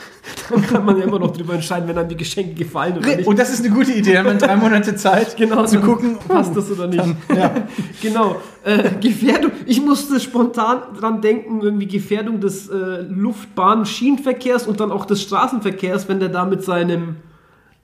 Dann 0.51 0.67
kann 0.67 0.85
man 0.85 0.99
ja 0.99 1.05
immer 1.05 1.21
noch 1.21 1.33
drüber 1.33 1.55
entscheiden, 1.55 1.89
wenn 1.89 1.97
einem 1.97 2.09
die 2.09 2.17
Geschenke 2.17 2.55
gefallen 2.55 2.99
oder 2.99 3.15
nicht. 3.15 3.29
Und 3.29 3.39
das 3.39 3.53
ist 3.53 3.65
eine 3.65 3.73
gute 3.73 3.93
Idee, 3.93 4.15
dann 4.15 4.27
haben 4.27 4.41
wir 4.41 4.47
drei 4.47 4.57
Monate 4.69 4.97
Zeit, 4.97 5.37
Genau, 5.37 5.65
zu 5.65 5.77
dann 5.77 5.85
gucken, 5.85 6.19
passt 6.29 6.57
das 6.57 6.69
oder 6.69 6.89
nicht. 6.89 6.99
Dann, 7.29 7.37
ja. 7.37 7.55
genau. 8.03 8.37
Äh, 8.65 8.91
Gefährdung. 9.01 9.53
Ich 9.67 9.81
musste 9.81 10.19
spontan 10.19 10.83
dran 10.99 11.21
denken, 11.21 11.61
irgendwie 11.63 11.87
Gefährdung 11.87 12.41
des 12.41 12.69
äh, 12.69 13.03
Luftbahn-Schienenverkehrs 13.09 14.67
und 14.67 14.81
dann 14.81 14.91
auch 14.91 15.07
des 15.07 15.23
Straßenverkehrs, 15.23 16.09
wenn 16.09 16.19
der 16.19 16.29
da 16.29 16.45
mit 16.45 16.65
seinem 16.65 17.17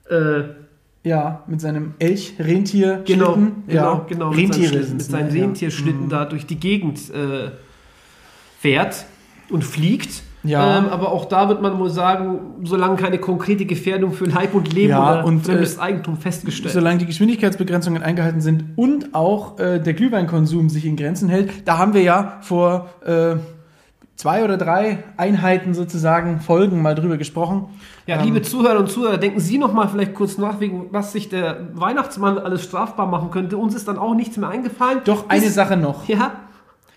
äh, 0.09 0.43
Ja, 1.03 1.43
mit 1.47 1.59
seinem 1.59 1.95
Elch, 1.99 2.35
Rentier, 2.39 3.01
genau, 3.05 3.33
genau, 3.33 3.51
ja. 3.67 4.05
genau, 4.07 4.29
mit 4.29 4.39
Rentiere 4.39 4.73
seinem, 4.73 4.83
sind's, 4.83 5.09
mit 5.09 5.11
seinem 5.11 5.27
ne? 5.27 5.37
Ja. 5.37 5.43
Rentierschlitten 5.43 6.09
da 6.09 6.25
durch 6.25 6.45
die 6.45 6.55
Gegend 6.55 6.99
äh, 7.09 7.51
fährt 8.59 9.05
und 9.49 9.65
fliegt. 9.65 10.23
Ja. 10.45 10.77
Ähm, 10.77 10.85
aber 10.89 11.11
auch 11.11 11.25
da 11.25 11.47
wird 11.49 11.61
man 11.61 11.77
wohl 11.79 11.89
sagen, 11.89 12.39
solange 12.63 12.97
keine 12.97 13.17
konkrete 13.17 13.65
Gefährdung 13.65 14.11
für 14.11 14.25
Leib 14.25 14.53
und 14.53 14.73
Leben 14.73 14.91
Ja, 14.91 15.19
oder 15.19 15.25
und, 15.25 15.45
fremdes 15.45 15.77
äh, 15.77 15.81
Eigentum 15.81 16.17
festgestellt. 16.17 16.73
Solange 16.73 16.99
die 16.99 17.05
Geschwindigkeitsbegrenzungen 17.05 18.03
eingehalten 18.03 18.41
sind 18.41 18.65
und 18.75 19.13
auch 19.13 19.59
äh, 19.59 19.79
der 19.79 19.93
Glühweinkonsum 19.93 20.69
sich 20.69 20.85
in 20.85 20.95
Grenzen 20.95 21.29
hält, 21.29 21.65
da 21.65 21.77
haben 21.77 21.93
wir 21.93 22.01
ja 22.01 22.39
vor 22.41 22.89
äh, 23.05 23.35
zwei 24.23 24.41
oder 24.45 24.55
drei 24.55 25.03
Einheiten 25.17 25.73
sozusagen 25.73 26.39
Folgen 26.39 26.81
mal 26.81 26.95
drüber 26.95 27.17
gesprochen. 27.17 27.65
Ja, 28.07 28.15
Ähm, 28.19 28.23
liebe 28.23 28.41
Zuhörer 28.41 28.79
und 28.79 28.89
Zuhörer, 28.89 29.17
denken 29.17 29.41
Sie 29.41 29.57
noch 29.57 29.73
mal 29.73 29.89
vielleicht 29.89 30.13
kurz 30.15 30.37
nach, 30.37 30.61
wegen 30.61 30.85
was 30.91 31.11
sich 31.11 31.27
der 31.27 31.67
Weihnachtsmann 31.73 32.37
alles 32.37 32.63
strafbar 32.63 33.05
machen 33.05 33.31
könnte. 33.31 33.57
Uns 33.57 33.75
ist 33.75 33.85
dann 33.89 33.97
auch 33.97 34.15
nichts 34.15 34.37
mehr 34.37 34.47
eingefallen. 34.47 35.01
Doch 35.03 35.27
eine 35.27 35.41
Bis- 35.41 35.53
Sache 35.55 35.75
noch. 35.75 36.07
Ja, 36.07 36.31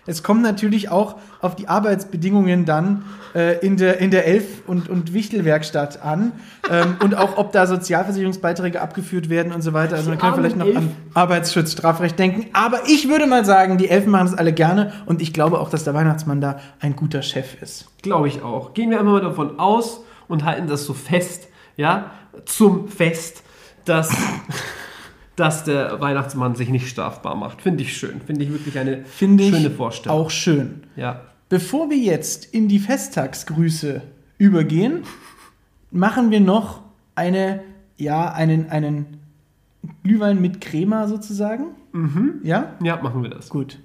Es 0.07 0.23
kommt 0.23 0.41
natürlich 0.41 0.89
auch 0.89 1.15
auf 1.41 1.55
die 1.55 1.67
Arbeitsbedingungen 1.67 2.65
dann 2.65 3.03
äh, 3.35 3.59
in 3.59 3.77
der, 3.77 3.99
in 3.99 4.09
der 4.09 4.25
Elf- 4.25 4.63
und, 4.65 4.89
und 4.89 5.13
Wichtelwerkstatt 5.13 6.01
an 6.01 6.31
ähm, 6.71 6.95
und 7.03 7.15
auch, 7.15 7.37
ob 7.37 7.51
da 7.51 7.67
Sozialversicherungsbeiträge 7.67 8.81
abgeführt 8.81 9.29
werden 9.29 9.51
und 9.51 9.61
so 9.61 9.73
weiter. 9.73 9.95
Also 9.95 10.09
man 10.09 10.17
kann 10.17 10.33
vielleicht 10.33 10.57
noch 10.57 10.65
Elf. 10.65 10.77
an 10.77 10.91
Arbeitsschutz, 11.13 11.73
Strafrecht 11.73 12.17
denken. 12.17 12.47
Aber 12.53 12.79
ich 12.87 13.07
würde 13.09 13.27
mal 13.27 13.45
sagen, 13.45 13.77
die 13.77 13.89
Elfen 13.89 14.11
machen 14.11 14.27
das 14.27 14.37
alle 14.37 14.53
gerne 14.53 14.93
und 15.05 15.21
ich 15.21 15.33
glaube 15.33 15.59
auch, 15.59 15.69
dass 15.69 15.83
der 15.83 15.93
Weihnachtsmann 15.93 16.41
da 16.41 16.59
ein 16.79 16.95
guter 16.95 17.21
Chef 17.21 17.61
ist. 17.61 17.85
glaube 18.01 18.27
ich 18.27 18.41
auch. 18.41 18.73
Gehen 18.73 18.89
wir 18.89 18.99
einfach 18.99 19.11
mal 19.11 19.21
davon 19.21 19.59
aus 19.59 20.01
und 20.27 20.45
halten 20.45 20.67
das 20.67 20.85
so 20.85 20.93
fest, 20.93 21.47
ja, 21.75 22.11
zum 22.45 22.87
Fest, 22.87 23.43
dass, 23.85 24.09
dass 25.37 25.63
der 25.63 26.01
Weihnachtsmann 26.01 26.55
sich 26.55 26.69
nicht 26.69 26.89
strafbar 26.89 27.35
macht. 27.35 27.61
Finde 27.61 27.83
ich 27.83 27.95
schön. 27.95 28.19
Finde 28.21 28.43
ich 28.43 28.51
wirklich 28.51 28.77
eine 28.77 29.05
Finde 29.05 29.43
ich 29.43 29.55
schöne 29.55 29.69
Vorstellung. 29.69 30.17
auch 30.17 30.29
schön. 30.29 30.83
Ja. 30.97 31.21
Bevor 31.47 31.89
wir 31.89 31.97
jetzt 31.97 32.53
in 32.53 32.67
die 32.67 32.79
Festtagsgrüße 32.79 34.01
übergehen, 34.39 35.03
machen 35.91 36.31
wir 36.31 36.41
noch 36.41 36.81
eine, 37.15 37.61
ja, 37.97 38.31
einen, 38.33 38.69
einen 38.69 39.05
Glühwein 40.03 40.41
mit 40.41 40.59
Crema 40.59 41.07
sozusagen. 41.07 41.67
Ja? 42.43 42.75
ja, 42.83 43.01
machen 43.01 43.21
wir 43.23 43.29
das. 43.29 43.49
Gut. 43.49 43.79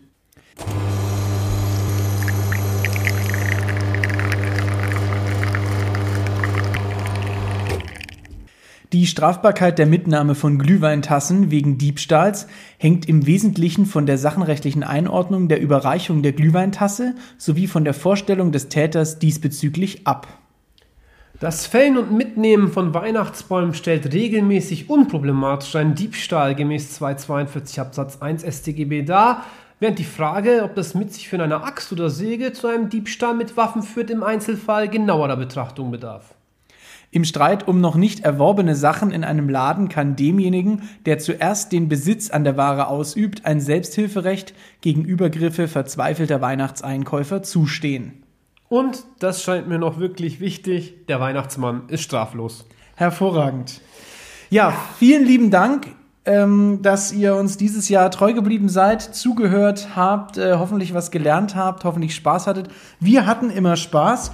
Die 8.93 9.07
Strafbarkeit 9.07 9.79
der 9.79 9.87
Mitnahme 9.87 10.35
von 10.35 10.59
Glühweintassen 10.59 11.51
wegen 11.51 11.79
Diebstahls 11.79 12.47
hängt 12.77 13.09
im 13.09 13.25
Wesentlichen 13.25 13.87
von 13.87 14.05
der 14.05 14.19
sachenrechtlichen 14.19 14.83
Einordnung 14.83 15.49
der 15.49 15.63
Überreichung 15.63 16.23
der 16.23 16.33
Glühweintasse 16.33 17.15
sowie 17.39 17.69
von 17.69 17.85
der 17.85 17.95
Vorstellung 17.95 18.53
des 18.53 18.69
Täters 18.69 19.19
diesbezüglich 19.19 20.07
ab. 20.07 20.29
Das 21.41 21.67
Fällen 21.67 21.97
und 21.97 22.13
Mitnehmen 22.13 22.71
von 22.71 22.93
Weihnachtsbäumen 22.93 23.73
stellt 23.73 24.13
regelmäßig 24.13 24.91
unproblematisch 24.91 25.75
einen 25.75 25.95
Diebstahl 25.95 26.55
gemäß 26.55 26.93
242 26.93 27.81
Absatz 27.81 28.21
1 28.21 28.43
StGB 28.43 29.05
dar, 29.05 29.47
während 29.81 30.01
die 30.01 30.05
Frage, 30.05 30.65
ob 30.65 30.75
das 30.75 30.95
mit 30.95 31.15
sich 31.15 31.31
für 31.31 31.43
eine 31.43 31.65
Axt 31.65 31.93
oder 31.93 32.11
Säge 32.11 32.53
zu 32.53 32.67
einem 32.67 32.91
Diebstahl 32.91 33.35
mit 33.35 33.57
Waffen 33.57 33.83
führt, 33.83 34.11
im 34.11 34.23
Einzelfall 34.23 34.87
genauerer 34.91 35.39
Betrachtung 35.39 35.91
bedarf. 35.91 36.35
Im 37.15 37.25
Streit 37.27 37.69
um 37.69 37.83
noch 37.83 37.95
nicht 37.95 38.25
erworbene 38.25 38.75
Sachen 38.75 39.11
in 39.11 39.23
einem 39.23 39.51
Laden 39.51 39.91
kann 39.91 40.17
demjenigen, 40.17 40.89
der 41.05 41.19
zuerst 41.19 41.71
den 41.71 41.87
Besitz 41.87 42.31
an 42.31 42.43
der 42.43 42.57
Ware 42.57 42.89
ausübt, 42.89 43.45
ein 43.45 43.61
Selbsthilferecht 43.61 44.55
gegen 44.81 45.05
Übergriffe 45.05 45.69
verzweifelter 45.69 46.41
Weihnachtseinkäufer 46.41 47.43
zustehen. 47.43 48.23
Und 48.71 49.05
das 49.19 49.43
scheint 49.43 49.69
mir 49.69 49.79
noch 49.79 49.99
wirklich 49.99 50.41
wichtig, 50.41 51.05
der 51.07 51.21
Weihnachtsmann 51.21 51.83
ist 51.89 52.01
straflos. 52.01 52.65
Hervorragend. 52.97 53.83
Ja, 54.49 54.73
vielen 54.99 55.27
lieben 55.27 55.51
Dank, 55.51 55.89
ähm, 56.25 56.79
dass 56.81 57.13
ihr 57.13 57.35
uns 57.37 57.59
dieses 57.59 57.91
Jahr 57.91 58.11
treu 58.11 58.33
geblieben 58.33 58.71
seid, 58.71 59.03
zugehört 59.03 59.89
habt, 59.97 60.39
äh, 60.39 60.55
hoffentlich 60.55 60.95
was 60.95 61.11
gelernt 61.11 61.57
habt, 61.57 61.85
hoffentlich 61.85 62.15
Spaß 62.15 62.47
hattet. 62.47 62.69
Wir 63.01 63.27
hatten 63.27 63.51
immer 63.51 63.77
Spaß 63.77 64.33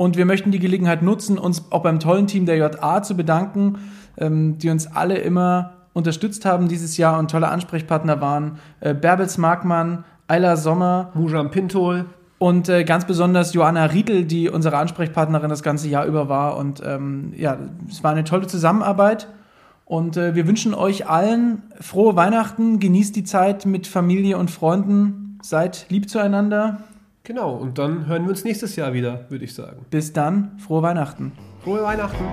und 0.00 0.16
wir 0.16 0.24
möchten 0.24 0.50
die 0.50 0.60
Gelegenheit 0.60 1.02
nutzen, 1.02 1.36
uns 1.36 1.70
auch 1.70 1.82
beim 1.82 2.00
tollen 2.00 2.26
Team 2.26 2.46
der 2.46 2.56
JA 2.56 3.02
zu 3.02 3.14
bedanken, 3.14 3.80
ähm, 4.16 4.56
die 4.56 4.70
uns 4.70 4.86
alle 4.86 5.18
immer 5.18 5.72
unterstützt 5.92 6.46
haben 6.46 6.68
dieses 6.68 6.96
Jahr 6.96 7.18
und 7.18 7.30
tolle 7.30 7.48
Ansprechpartner 7.48 8.18
waren. 8.18 8.52
Äh, 8.80 8.94
Bärbels 8.94 9.36
Markmann, 9.36 10.04
Ayla 10.26 10.56
Sommer, 10.56 11.10
Mujam 11.12 11.50
Pintol, 11.50 12.06
und 12.38 12.70
äh, 12.70 12.84
ganz 12.84 13.04
besonders 13.04 13.52
Joanna 13.52 13.84
Riedel, 13.84 14.24
die 14.24 14.48
unsere 14.48 14.78
Ansprechpartnerin 14.78 15.50
das 15.50 15.62
ganze 15.62 15.86
Jahr 15.88 16.06
über 16.06 16.30
war. 16.30 16.56
Und 16.56 16.80
ähm, 16.82 17.34
ja, 17.36 17.58
es 17.86 18.02
war 18.02 18.12
eine 18.12 18.24
tolle 18.24 18.46
Zusammenarbeit. 18.46 19.28
Und 19.84 20.16
äh, 20.16 20.34
wir 20.34 20.46
wünschen 20.46 20.72
euch 20.72 21.10
allen 21.10 21.60
frohe 21.78 22.16
Weihnachten, 22.16 22.78
genießt 22.78 23.14
die 23.14 23.24
Zeit 23.24 23.66
mit 23.66 23.86
Familie 23.86 24.38
und 24.38 24.50
Freunden, 24.50 25.38
seid 25.42 25.84
lieb 25.90 26.08
zueinander. 26.08 26.78
Genau, 27.22 27.54
und 27.54 27.78
dann 27.78 28.06
hören 28.06 28.22
wir 28.24 28.30
uns 28.30 28.44
nächstes 28.44 28.76
Jahr 28.76 28.92
wieder, 28.92 29.26
würde 29.28 29.44
ich 29.44 29.54
sagen. 29.54 29.84
Bis 29.90 30.12
dann, 30.12 30.58
frohe 30.58 30.82
Weihnachten. 30.82 31.32
Frohe 31.62 31.82
Weihnachten. 31.82 32.24